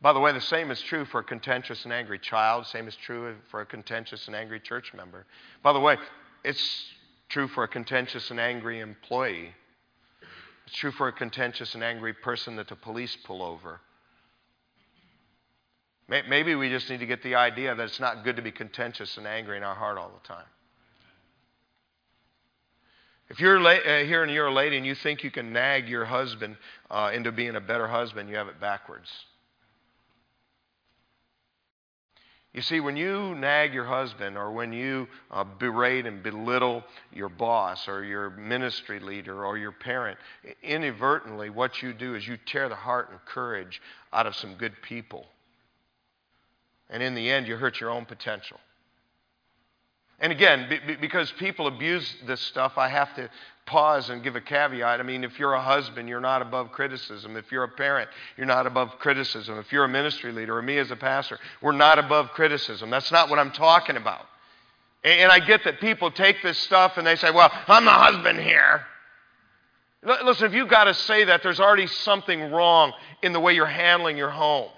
By 0.00 0.12
the 0.12 0.20
way, 0.20 0.32
the 0.32 0.40
same 0.40 0.70
is 0.70 0.80
true 0.80 1.04
for 1.04 1.20
a 1.20 1.24
contentious 1.24 1.84
and 1.84 1.92
angry 1.92 2.18
child, 2.18 2.66
same 2.66 2.86
is 2.86 2.94
true 2.94 3.34
for 3.50 3.62
a 3.62 3.66
contentious 3.66 4.26
and 4.28 4.36
angry 4.36 4.60
church 4.60 4.92
member. 4.94 5.26
By 5.62 5.72
the 5.72 5.80
way, 5.80 5.96
it's 6.44 6.92
true 7.28 7.48
for 7.48 7.64
a 7.64 7.68
contentious 7.68 8.30
and 8.30 8.38
angry 8.38 8.80
employee. 8.80 9.54
It's 10.66 10.76
true 10.76 10.92
for 10.92 11.08
a 11.08 11.12
contentious 11.12 11.74
and 11.74 11.82
angry 11.82 12.12
person 12.12 12.56
that 12.56 12.68
the 12.68 12.76
police 12.76 13.16
pull 13.24 13.42
over. 13.42 13.80
Maybe 16.08 16.54
we 16.54 16.70
just 16.70 16.88
need 16.88 17.00
to 17.00 17.06
get 17.06 17.22
the 17.22 17.34
idea 17.34 17.74
that 17.74 17.82
it's 17.82 18.00
not 18.00 18.24
good 18.24 18.36
to 18.36 18.42
be 18.42 18.50
contentious 18.50 19.18
and 19.18 19.26
angry 19.26 19.58
in 19.58 19.62
our 19.62 19.74
heart 19.74 19.98
all 19.98 20.10
the 20.10 20.26
time. 20.26 20.46
If 23.28 23.40
you're 23.40 23.60
la- 23.60 23.72
uh, 23.72 24.04
here 24.04 24.22
and 24.22 24.32
you're 24.32 24.46
a 24.46 24.52
lady 24.52 24.78
and 24.78 24.86
you 24.86 24.94
think 24.94 25.22
you 25.22 25.30
can 25.30 25.52
nag 25.52 25.86
your 25.86 26.06
husband 26.06 26.56
uh, 26.90 27.10
into 27.12 27.30
being 27.30 27.56
a 27.56 27.60
better 27.60 27.86
husband, 27.86 28.30
you 28.30 28.36
have 28.36 28.48
it 28.48 28.58
backwards. 28.58 29.10
You 32.54 32.62
see, 32.62 32.80
when 32.80 32.96
you 32.96 33.34
nag 33.34 33.74
your 33.74 33.84
husband 33.84 34.38
or 34.38 34.50
when 34.50 34.72
you 34.72 35.06
uh, 35.30 35.44
berate 35.44 36.06
and 36.06 36.22
belittle 36.22 36.82
your 37.12 37.28
boss 37.28 37.86
or 37.86 38.02
your 38.02 38.30
ministry 38.30 38.98
leader 38.98 39.44
or 39.44 39.58
your 39.58 39.72
parent, 39.72 40.18
inadvertently, 40.62 41.50
what 41.50 41.82
you 41.82 41.92
do 41.92 42.14
is 42.14 42.26
you 42.26 42.38
tear 42.46 42.70
the 42.70 42.74
heart 42.74 43.10
and 43.10 43.22
courage 43.26 43.82
out 44.14 44.26
of 44.26 44.34
some 44.34 44.54
good 44.54 44.72
people. 44.80 45.26
And 46.90 47.02
in 47.02 47.14
the 47.14 47.30
end, 47.30 47.46
you 47.46 47.56
hurt 47.56 47.80
your 47.80 47.90
own 47.90 48.04
potential. 48.04 48.58
And 50.20 50.32
again, 50.32 50.68
because 51.00 51.30
people 51.32 51.68
abuse 51.68 52.16
this 52.26 52.40
stuff, 52.40 52.76
I 52.76 52.88
have 52.88 53.14
to 53.16 53.30
pause 53.66 54.08
and 54.08 54.22
give 54.22 54.34
a 54.34 54.40
caveat. 54.40 54.98
I 54.98 55.02
mean, 55.02 55.22
if 55.22 55.38
you're 55.38 55.52
a 55.52 55.62
husband, 55.62 56.08
you're 56.08 56.20
not 56.20 56.42
above 56.42 56.72
criticism. 56.72 57.36
If 57.36 57.52
you're 57.52 57.64
a 57.64 57.68
parent, 57.68 58.08
you're 58.36 58.46
not 58.46 58.66
above 58.66 58.98
criticism. 58.98 59.58
If 59.58 59.70
you're 59.70 59.84
a 59.84 59.88
ministry 59.88 60.32
leader 60.32 60.56
or 60.56 60.62
me 60.62 60.78
as 60.78 60.90
a 60.90 60.96
pastor, 60.96 61.38
we're 61.60 61.72
not 61.72 61.98
above 61.98 62.30
criticism. 62.30 62.90
That's 62.90 63.12
not 63.12 63.28
what 63.28 63.38
I'm 63.38 63.52
talking 63.52 63.96
about. 63.96 64.26
And 65.04 65.30
I 65.30 65.38
get 65.38 65.62
that 65.64 65.80
people 65.80 66.10
take 66.10 66.42
this 66.42 66.58
stuff 66.58 66.96
and 66.96 67.06
they 67.06 67.14
say, 67.14 67.30
well, 67.30 67.52
I'm 67.68 67.84
the 67.84 67.90
husband 67.90 68.40
here. 68.40 68.84
Listen, 70.02 70.46
if 70.46 70.54
you've 70.54 70.68
got 70.68 70.84
to 70.84 70.94
say 70.94 71.24
that, 71.24 71.42
there's 71.42 71.60
already 71.60 71.86
something 71.86 72.50
wrong 72.50 72.92
in 73.22 73.32
the 73.32 73.40
way 73.40 73.52
you're 73.52 73.66
handling 73.66 74.16
your 74.16 74.30
home. 74.30 74.70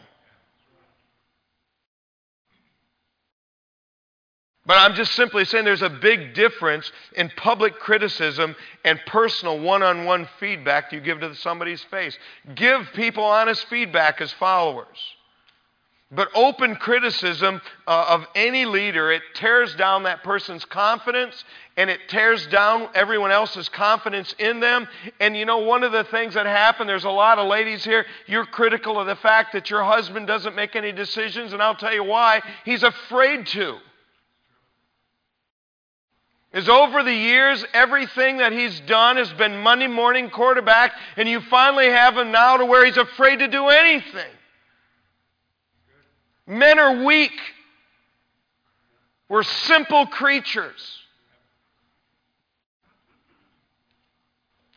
But 4.70 4.78
I'm 4.78 4.94
just 4.94 5.16
simply 5.16 5.44
saying 5.46 5.64
there's 5.64 5.82
a 5.82 5.90
big 5.90 6.32
difference 6.32 6.92
in 7.16 7.28
public 7.36 7.80
criticism 7.80 8.54
and 8.84 9.00
personal 9.04 9.58
one 9.58 9.82
on 9.82 10.04
one 10.04 10.28
feedback 10.38 10.92
you 10.92 11.00
give 11.00 11.18
to 11.18 11.34
somebody's 11.34 11.82
face. 11.90 12.16
Give 12.54 12.86
people 12.94 13.24
honest 13.24 13.66
feedback 13.66 14.20
as 14.20 14.32
followers. 14.34 14.86
But 16.12 16.28
open 16.36 16.76
criticism 16.76 17.60
uh, 17.88 18.06
of 18.10 18.28
any 18.36 18.64
leader, 18.64 19.10
it 19.10 19.22
tears 19.34 19.74
down 19.74 20.04
that 20.04 20.22
person's 20.22 20.64
confidence 20.64 21.42
and 21.76 21.90
it 21.90 21.98
tears 22.06 22.46
down 22.46 22.90
everyone 22.94 23.32
else's 23.32 23.68
confidence 23.68 24.36
in 24.38 24.60
them. 24.60 24.86
And 25.18 25.36
you 25.36 25.46
know, 25.46 25.58
one 25.58 25.82
of 25.82 25.90
the 25.90 26.04
things 26.04 26.34
that 26.34 26.46
happen, 26.46 26.86
there's 26.86 27.02
a 27.02 27.10
lot 27.10 27.40
of 27.40 27.48
ladies 27.48 27.82
here, 27.82 28.06
you're 28.28 28.46
critical 28.46 29.00
of 29.00 29.08
the 29.08 29.16
fact 29.16 29.52
that 29.54 29.68
your 29.68 29.82
husband 29.82 30.28
doesn't 30.28 30.54
make 30.54 30.76
any 30.76 30.92
decisions, 30.92 31.52
and 31.52 31.60
I'll 31.60 31.74
tell 31.74 31.92
you 31.92 32.04
why. 32.04 32.40
He's 32.64 32.84
afraid 32.84 33.48
to 33.48 33.80
is 36.52 36.68
over 36.68 37.02
the 37.02 37.14
years, 37.14 37.64
everything 37.72 38.38
that 38.38 38.52
he's 38.52 38.80
done 38.80 39.16
has 39.16 39.32
been 39.32 39.58
Monday 39.58 39.86
morning 39.86 40.30
quarterback, 40.30 40.92
and 41.16 41.28
you 41.28 41.40
finally 41.42 41.88
have 41.88 42.16
him 42.16 42.32
now 42.32 42.56
to 42.56 42.66
where 42.66 42.84
he's 42.84 42.96
afraid 42.96 43.38
to 43.38 43.48
do 43.48 43.68
anything. 43.68 44.30
Men 46.46 46.78
are 46.80 47.04
weak 47.04 47.32
We're 49.28 49.44
simple 49.44 50.06
creatures. 50.06 50.98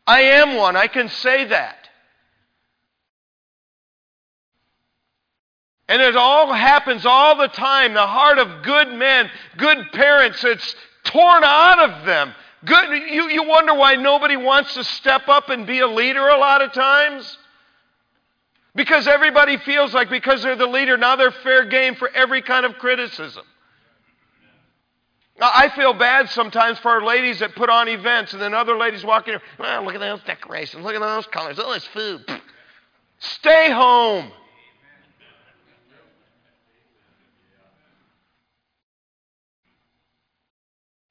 I 0.06 0.22
am 0.22 0.56
one. 0.56 0.76
I 0.76 0.86
can 0.86 1.10
say 1.10 1.46
that. 1.46 1.90
And 5.88 6.02
it 6.04 6.16
all 6.16 6.54
happens 6.54 7.04
all 7.06 7.36
the 7.36 7.48
time. 7.48 7.96
The 7.96 8.06
heart 8.06 8.38
of 8.38 8.62
good 8.62 8.94
men, 8.94 9.32
good 9.58 9.92
parents, 9.92 10.44
it's 10.44 10.76
torn 11.04 11.44
out 11.44 11.90
of 11.90 12.06
them. 12.06 12.34
Good, 12.66 13.12
you, 13.12 13.30
you 13.30 13.44
wonder 13.44 13.74
why 13.74 13.96
nobody 13.96 14.38
wants 14.38 14.74
to 14.76 14.84
step 14.84 15.28
up 15.28 15.50
and 15.50 15.68
be 15.68 15.80
a 15.80 15.88
leader 15.88 16.28
a 16.28 16.38
lot 16.38 16.62
of 16.62 16.72
times? 16.72 17.38
Because 18.76 19.08
everybody 19.08 19.58
feels 19.58 19.94
like 19.94 20.10
because 20.10 20.42
they're 20.42 20.56
the 20.56 20.66
leader, 20.66 20.98
now 20.98 21.16
they're 21.16 21.32
fair 21.32 21.66
game 21.66 21.96
for 21.96 22.10
every 22.10 22.42
kind 22.42 22.66
of 22.66 22.78
criticism. 22.78 23.44
I 25.42 25.70
feel 25.76 25.94
bad 25.94 26.30
sometimes 26.30 26.80
for 26.80 26.90
our 26.92 27.04
ladies 27.04 27.40
that 27.40 27.56
put 27.56 27.70
on 27.70 27.88
events 27.88 28.34
and 28.34 28.42
then 28.42 28.54
other 28.54 28.78
ladies 28.78 29.04
walking 29.04 29.34
in. 29.34 29.40
Well, 29.60 29.84
look 29.84 29.96
at 29.96 30.00
those 30.00 30.22
decorations. 30.24 30.84
Look 30.84 30.96
at 30.96 31.02
those 31.02 31.26
colors. 31.28 31.60
All 31.60 31.74
this 31.74 31.88
food. 31.88 32.24
Stay 33.20 33.72
home. 33.72 34.32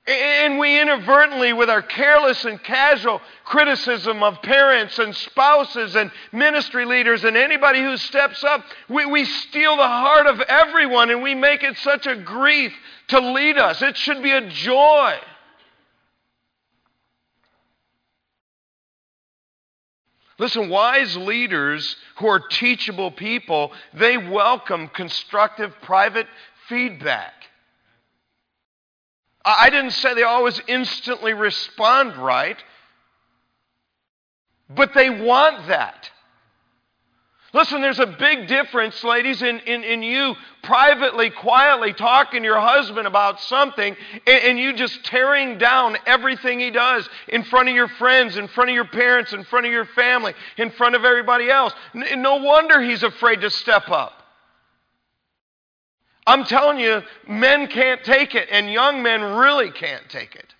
And 0.04 0.58
we 0.58 0.80
inadvertently, 0.80 1.52
with 1.52 1.70
our 1.70 1.80
careless 1.80 2.44
and 2.44 2.60
casual 2.60 3.20
criticism 3.44 4.24
of 4.24 4.42
parents 4.42 4.98
and 4.98 5.14
spouses 5.14 5.94
and 5.94 6.10
ministry 6.32 6.84
leaders 6.84 7.22
and 7.22 7.36
anybody 7.36 7.80
who 7.80 7.96
steps 7.96 8.42
up, 8.42 8.64
we, 8.88 9.06
we 9.06 9.24
steal 9.24 9.76
the 9.76 9.86
heart 9.86 10.26
of 10.26 10.40
everyone 10.40 11.10
and 11.10 11.22
we 11.22 11.36
make 11.36 11.62
it 11.62 11.76
such 11.78 12.08
a 12.08 12.16
grief 12.16 12.72
to 13.08 13.20
lead 13.20 13.58
us. 13.58 13.80
It 13.80 13.96
should 13.96 14.24
be 14.24 14.32
a 14.32 14.48
joy. 14.48 15.14
Listen, 20.40 20.68
wise 20.68 21.16
leaders 21.16 21.94
who 22.16 22.26
are 22.26 22.40
teachable 22.40 23.12
people, 23.12 23.70
they 23.94 24.18
welcome 24.18 24.88
constructive 24.88 25.72
private 25.82 26.26
feedback. 26.68 27.41
I 29.44 29.70
didn't 29.70 29.92
say 29.92 30.14
they 30.14 30.22
always 30.22 30.60
instantly 30.68 31.34
respond 31.34 32.16
right, 32.16 32.62
but 34.68 34.94
they 34.94 35.10
want 35.10 35.66
that. 35.68 36.10
Listen, 37.54 37.82
there's 37.82 37.98
a 37.98 38.06
big 38.06 38.48
difference, 38.48 39.04
ladies, 39.04 39.42
in, 39.42 39.58
in, 39.60 39.84
in 39.84 40.02
you 40.02 40.34
privately, 40.62 41.28
quietly 41.28 41.92
talking 41.92 42.42
to 42.42 42.46
your 42.46 42.60
husband 42.60 43.06
about 43.06 43.40
something 43.40 43.94
and, 44.26 44.44
and, 44.44 44.58
you 44.58 44.72
just 44.72 45.04
tearing 45.04 45.58
down 45.58 45.98
everything 46.06 46.58
he 46.60 46.70
does 46.70 47.06
in 47.28 47.44
front 47.44 47.68
of 47.68 47.74
your 47.74 47.88
friends, 47.88 48.38
in 48.38 48.48
front 48.48 48.70
of 48.70 48.74
your 48.74 48.86
parents, 48.86 49.34
in 49.34 49.44
front 49.44 49.66
of 49.66 49.72
your 49.72 49.84
family, 49.84 50.32
in 50.56 50.70
front 50.70 50.94
of 50.94 51.04
everybody 51.04 51.50
else. 51.50 51.74
No 51.92 52.36
wonder 52.36 52.80
he's 52.80 53.02
afraid 53.02 53.42
to 53.42 53.50
step 53.50 53.90
up. 53.90 54.21
I'm 56.26 56.44
telling 56.44 56.78
you, 56.78 57.02
men 57.28 57.66
can't 57.66 58.04
take 58.04 58.34
it, 58.34 58.48
and 58.50 58.70
young 58.70 59.02
men 59.02 59.22
really 59.22 59.70
can't 59.70 60.08
take 60.08 60.36
it. 60.36 60.54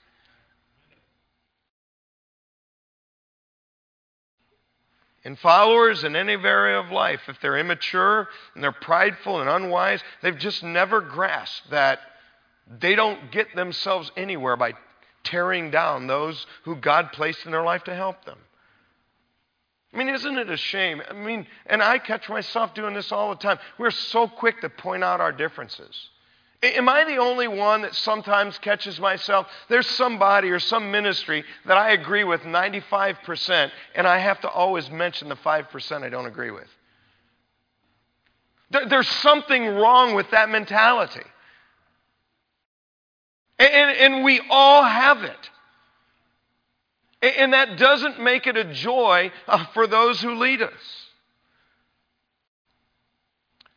And 5.24 5.38
followers 5.38 6.02
in 6.02 6.16
any 6.16 6.32
area 6.32 6.80
of 6.80 6.90
life, 6.90 7.20
if 7.28 7.40
they're 7.40 7.58
immature 7.58 8.28
and 8.54 8.64
they're 8.64 8.72
prideful 8.72 9.40
and 9.40 9.48
unwise, 9.48 10.02
they've 10.20 10.36
just 10.36 10.64
never 10.64 11.00
grasped 11.00 11.70
that 11.70 12.00
they 12.80 12.96
don't 12.96 13.30
get 13.30 13.54
themselves 13.54 14.10
anywhere 14.16 14.56
by 14.56 14.72
tearing 15.22 15.70
down 15.70 16.08
those 16.08 16.44
who 16.64 16.74
God 16.74 17.12
placed 17.12 17.46
in 17.46 17.52
their 17.52 17.62
life 17.62 17.84
to 17.84 17.94
help 17.94 18.24
them. 18.24 18.38
I 19.92 19.98
mean, 19.98 20.08
isn't 20.08 20.38
it 20.38 20.48
a 20.48 20.56
shame? 20.56 21.02
I 21.08 21.12
mean, 21.12 21.46
and 21.66 21.82
I 21.82 21.98
catch 21.98 22.28
myself 22.28 22.74
doing 22.74 22.94
this 22.94 23.12
all 23.12 23.30
the 23.30 23.36
time. 23.36 23.58
We're 23.78 23.90
so 23.90 24.26
quick 24.26 24.60
to 24.62 24.70
point 24.70 25.04
out 25.04 25.20
our 25.20 25.32
differences. 25.32 26.08
Am 26.62 26.88
I 26.88 27.04
the 27.04 27.16
only 27.16 27.48
one 27.48 27.82
that 27.82 27.94
sometimes 27.94 28.56
catches 28.58 29.00
myself? 29.00 29.48
There's 29.68 29.86
somebody 29.86 30.50
or 30.50 30.60
some 30.60 30.92
ministry 30.92 31.44
that 31.66 31.76
I 31.76 31.90
agree 31.90 32.22
with 32.22 32.42
95%, 32.42 33.70
and 33.96 34.06
I 34.06 34.18
have 34.18 34.40
to 34.42 34.48
always 34.48 34.88
mention 34.88 35.28
the 35.28 35.34
5% 35.36 36.02
I 36.02 36.08
don't 36.08 36.26
agree 36.26 36.52
with. 36.52 36.68
There's 38.88 39.08
something 39.08 39.66
wrong 39.66 40.14
with 40.14 40.30
that 40.30 40.48
mentality. 40.48 41.26
And, 43.58 44.14
and, 44.14 44.24
we 44.24 44.40
all 44.50 44.82
have 44.82 45.22
it. 45.22 45.50
And 47.22 47.52
that 47.52 47.78
doesn't 47.78 48.20
make 48.20 48.48
it 48.48 48.56
a 48.56 48.64
joy 48.64 49.30
uh, 49.46 49.66
for 49.66 49.86
those 49.86 50.20
who 50.20 50.34
lead 50.34 50.60
us. 50.60 50.72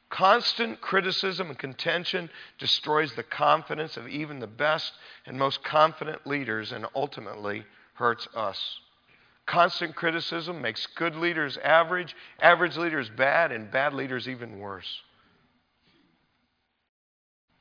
Constant 0.09 0.81
criticism 0.81 1.49
and 1.49 1.59
contention 1.59 2.29
destroys 2.57 3.13
the 3.13 3.23
confidence 3.23 3.97
of 3.97 4.07
even 4.07 4.39
the 4.39 4.47
best 4.47 4.93
and 5.25 5.37
most 5.37 5.63
confident 5.63 6.25
leaders 6.25 6.71
and 6.71 6.87
ultimately 6.95 7.65
hurts 7.93 8.27
us. 8.35 8.79
Constant 9.45 9.95
criticism 9.95 10.61
makes 10.61 10.87
good 10.87 11.15
leaders 11.15 11.57
average, 11.57 12.15
average 12.39 12.77
leaders 12.77 13.09
bad, 13.09 13.51
and 13.51 13.69
bad 13.69 13.93
leaders 13.93 14.27
even 14.27 14.57
worse. 14.59 15.01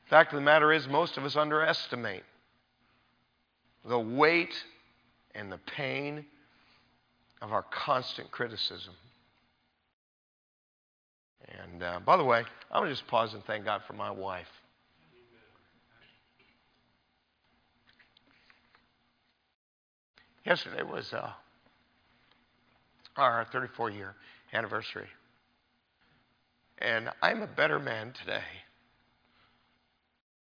Fact 0.09 0.33
of 0.33 0.38
the 0.38 0.44
matter 0.44 0.73
is, 0.73 0.88
most 0.88 1.18
of 1.18 1.25
us 1.25 1.37
underestimate 1.37 2.23
the 3.85 3.99
weight 3.99 4.55
and 5.35 5.51
the 5.51 5.59
pain 5.77 6.25
of 7.42 7.53
our 7.53 7.64
constant 7.70 8.31
criticism. 8.31 8.94
And 11.62 11.83
uh, 11.83 12.01
by 12.05 12.16
the 12.16 12.25
way, 12.25 12.44
I'm 12.70 12.81
going 12.81 12.88
to 12.88 12.94
just 12.94 13.07
pause 13.09 13.35
and 13.35 13.44
thank 13.44 13.64
God 13.64 13.83
for 13.87 13.92
my 13.92 14.11
wife. 14.11 14.47
Yesterday 20.44 20.83
was 20.83 21.12
uh, 21.12 21.31
our 23.16 23.47
34 23.51 23.90
year 23.90 24.14
anniversary. 24.53 25.09
And 26.79 27.09
I'm 27.23 27.42
a 27.42 27.47
better 27.47 27.79
man 27.79 28.12
today 28.20 28.42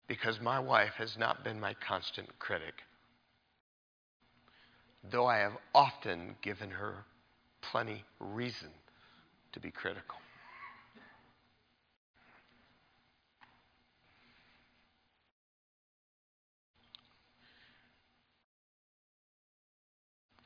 because 0.08 0.42
my 0.42 0.60
wife 0.60 0.94
has 0.98 1.18
not 1.18 1.44
been 1.44 1.60
my 1.60 1.74
constant 1.88 2.28
critic 2.40 2.74
though 5.12 5.26
I 5.26 5.38
have 5.38 5.58
often 5.74 6.36
given 6.42 6.70
her 6.70 7.06
plenty 7.62 8.04
reason 8.20 8.70
to 9.54 9.60
be 9.60 9.72
critical. 9.72 10.18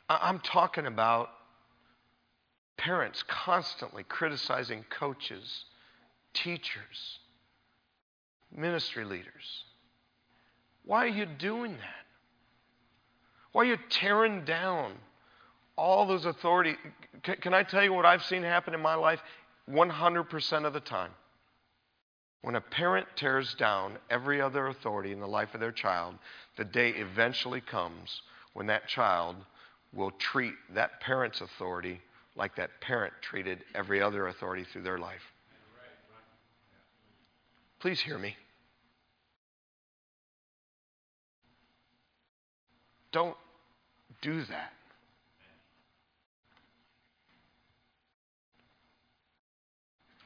I'm 0.09 0.39
talking 0.39 0.87
about 0.87 1.29
parents 2.77 3.23
constantly 3.27 4.03
criticizing 4.03 4.83
coaches, 4.89 5.65
teachers, 6.33 7.19
ministry 8.53 9.05
leaders. 9.05 9.63
Why 10.83 11.05
are 11.05 11.07
you 11.07 11.25
doing 11.25 11.73
that? 11.73 12.00
Why 13.51 13.63
are 13.63 13.65
you 13.65 13.77
tearing 13.89 14.45
down 14.45 14.93
all 15.77 16.05
those 16.07 16.25
authority? 16.25 16.75
Can, 17.23 17.35
can 17.37 17.53
I 17.53 17.63
tell 17.63 17.83
you 17.83 17.93
what 17.93 18.05
I've 18.05 18.23
seen 18.23 18.43
happen 18.43 18.73
in 18.73 18.81
my 18.81 18.95
life 18.95 19.19
100% 19.69 20.65
of 20.65 20.73
the 20.73 20.79
time? 20.79 21.11
When 22.41 22.55
a 22.55 22.61
parent 22.61 23.07
tears 23.15 23.53
down 23.53 23.97
every 24.09 24.41
other 24.41 24.67
authority 24.67 25.11
in 25.11 25.19
the 25.19 25.27
life 25.27 25.53
of 25.53 25.59
their 25.59 25.71
child, 25.71 26.15
the 26.57 26.65
day 26.65 26.89
eventually 26.89 27.61
comes 27.61 28.21
when 28.53 28.67
that 28.67 28.87
child 28.87 29.35
will 29.93 30.11
treat 30.11 30.53
that 30.73 31.01
parent's 31.01 31.41
authority 31.41 32.01
like 32.35 32.55
that 32.55 32.69
parent 32.81 33.13
treated 33.21 33.59
every 33.75 34.01
other 34.01 34.27
authority 34.27 34.63
through 34.63 34.83
their 34.83 34.97
life. 34.97 35.21
Please 37.79 37.99
hear 37.99 38.17
me. 38.17 38.35
Don't 43.11 43.35
do 44.21 44.43
that. 44.43 44.73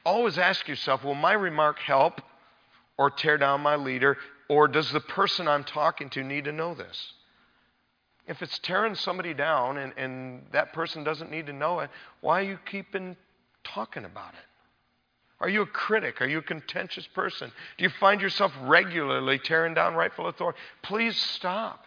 Always 0.04 0.38
ask 0.38 0.68
yourself 0.68 1.02
will 1.02 1.14
my 1.14 1.32
remark 1.32 1.80
help 1.80 2.20
or 2.96 3.10
tear 3.10 3.38
down 3.38 3.60
my 3.60 3.76
leader, 3.76 4.16
or 4.48 4.68
does 4.68 4.90
the 4.92 5.00
person 5.00 5.48
I'm 5.48 5.64
talking 5.64 6.08
to 6.10 6.22
need 6.22 6.44
to 6.44 6.52
know 6.52 6.74
this? 6.74 7.12
If 8.26 8.42
it's 8.42 8.58
tearing 8.58 8.94
somebody 8.94 9.34
down 9.34 9.78
and, 9.78 9.92
and 9.96 10.42
that 10.52 10.72
person 10.72 11.04
doesn't 11.04 11.30
need 11.30 11.46
to 11.46 11.52
know 11.52 11.80
it, 11.80 11.90
why 12.20 12.40
are 12.40 12.44
you 12.44 12.58
keeping 12.70 13.16
talking 13.64 14.04
about 14.04 14.34
it? 14.34 14.40
Are 15.40 15.48
you 15.48 15.62
a 15.62 15.66
critic? 15.66 16.20
Are 16.20 16.26
you 16.26 16.38
a 16.38 16.42
contentious 16.42 17.06
person? 17.08 17.52
Do 17.76 17.84
you 17.84 17.90
find 18.00 18.20
yourself 18.20 18.52
regularly 18.62 19.38
tearing 19.38 19.74
down 19.74 19.94
rightful 19.94 20.28
authority? 20.28 20.58
Please 20.82 21.16
stop. 21.16 21.84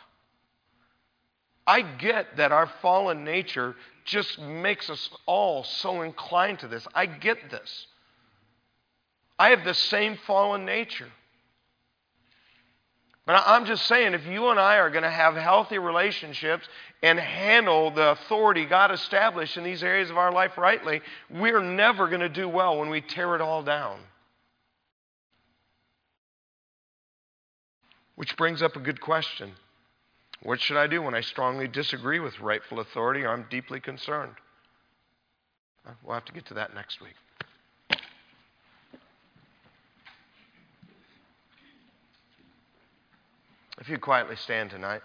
I 1.70 1.84
get 1.84 2.38
that 2.38 2.52
our 2.52 2.66
fallen 2.82 3.24
nature 3.24 3.76
just 4.04 4.40
makes 4.40 4.90
us 4.90 5.08
all 5.28 5.64
so 5.64 6.02
inclined 6.02 6.58
to 6.60 6.68
this. 6.68 6.88
I 6.96 7.06
get 7.06 7.52
this. 7.52 7.86
I 9.38 9.52
have 9.52 9.64
the 9.64 9.76
same 9.76 10.18
fallen 10.26 10.66
nature. 10.66 11.10
But 13.28 13.44
I'm 13.46 13.66
just 13.66 13.86
saying, 13.86 14.16
if 14.16 14.26
you 14.26 14.50
and 14.50 14.60
I 14.60 14.78
are 14.78 14.90
going 14.90 15.04
to 15.04 15.12
have 15.12 15.36
healthy 15.36 15.78
relationships 15.78 16.68
and 17.04 17.20
handle 17.20 17.92
the 17.92 18.14
authority 18.14 18.66
God 18.66 18.90
established 18.90 19.56
in 19.56 19.64
these 19.64 19.84
areas 19.84 20.10
of 20.10 20.18
our 20.18 20.32
life 20.32 20.58
rightly, 20.58 21.02
we're 21.30 21.62
never 21.62 22.08
going 22.08 22.22
to 22.22 22.30
do 22.30 22.50
well 22.50 22.80
when 22.80 22.90
we 22.90 23.02
tear 23.02 23.36
it 23.36 23.42
all 23.42 23.62
down. 23.62 24.00
Which 28.16 28.36
brings 28.38 28.64
up 28.64 28.76
a 28.76 28.80
good 28.80 29.00
question. 29.00 29.52
What 30.42 30.62
should 30.62 30.78
I 30.78 30.88
do 30.88 31.02
when 31.02 31.14
I 31.14 31.22
strongly 31.22 31.68
disagree 31.68 32.20
with 32.20 32.40
rightful 32.40 32.80
authority 32.80 33.24
or 33.24 33.30
I'm 33.30 33.46
deeply 33.50 33.80
concerned? 33.80 34.34
Uh, 35.86 35.92
we'll 36.04 36.14
have 36.14 36.26
to 36.26 36.34
get 36.34 36.46
to 36.48 36.54
that 36.56 36.74
next 36.74 37.02
week. 37.02 37.16
If 43.80 43.90
you 43.90 43.98
quietly 43.98 44.36
stand 44.36 44.72
tonight. 44.72 45.02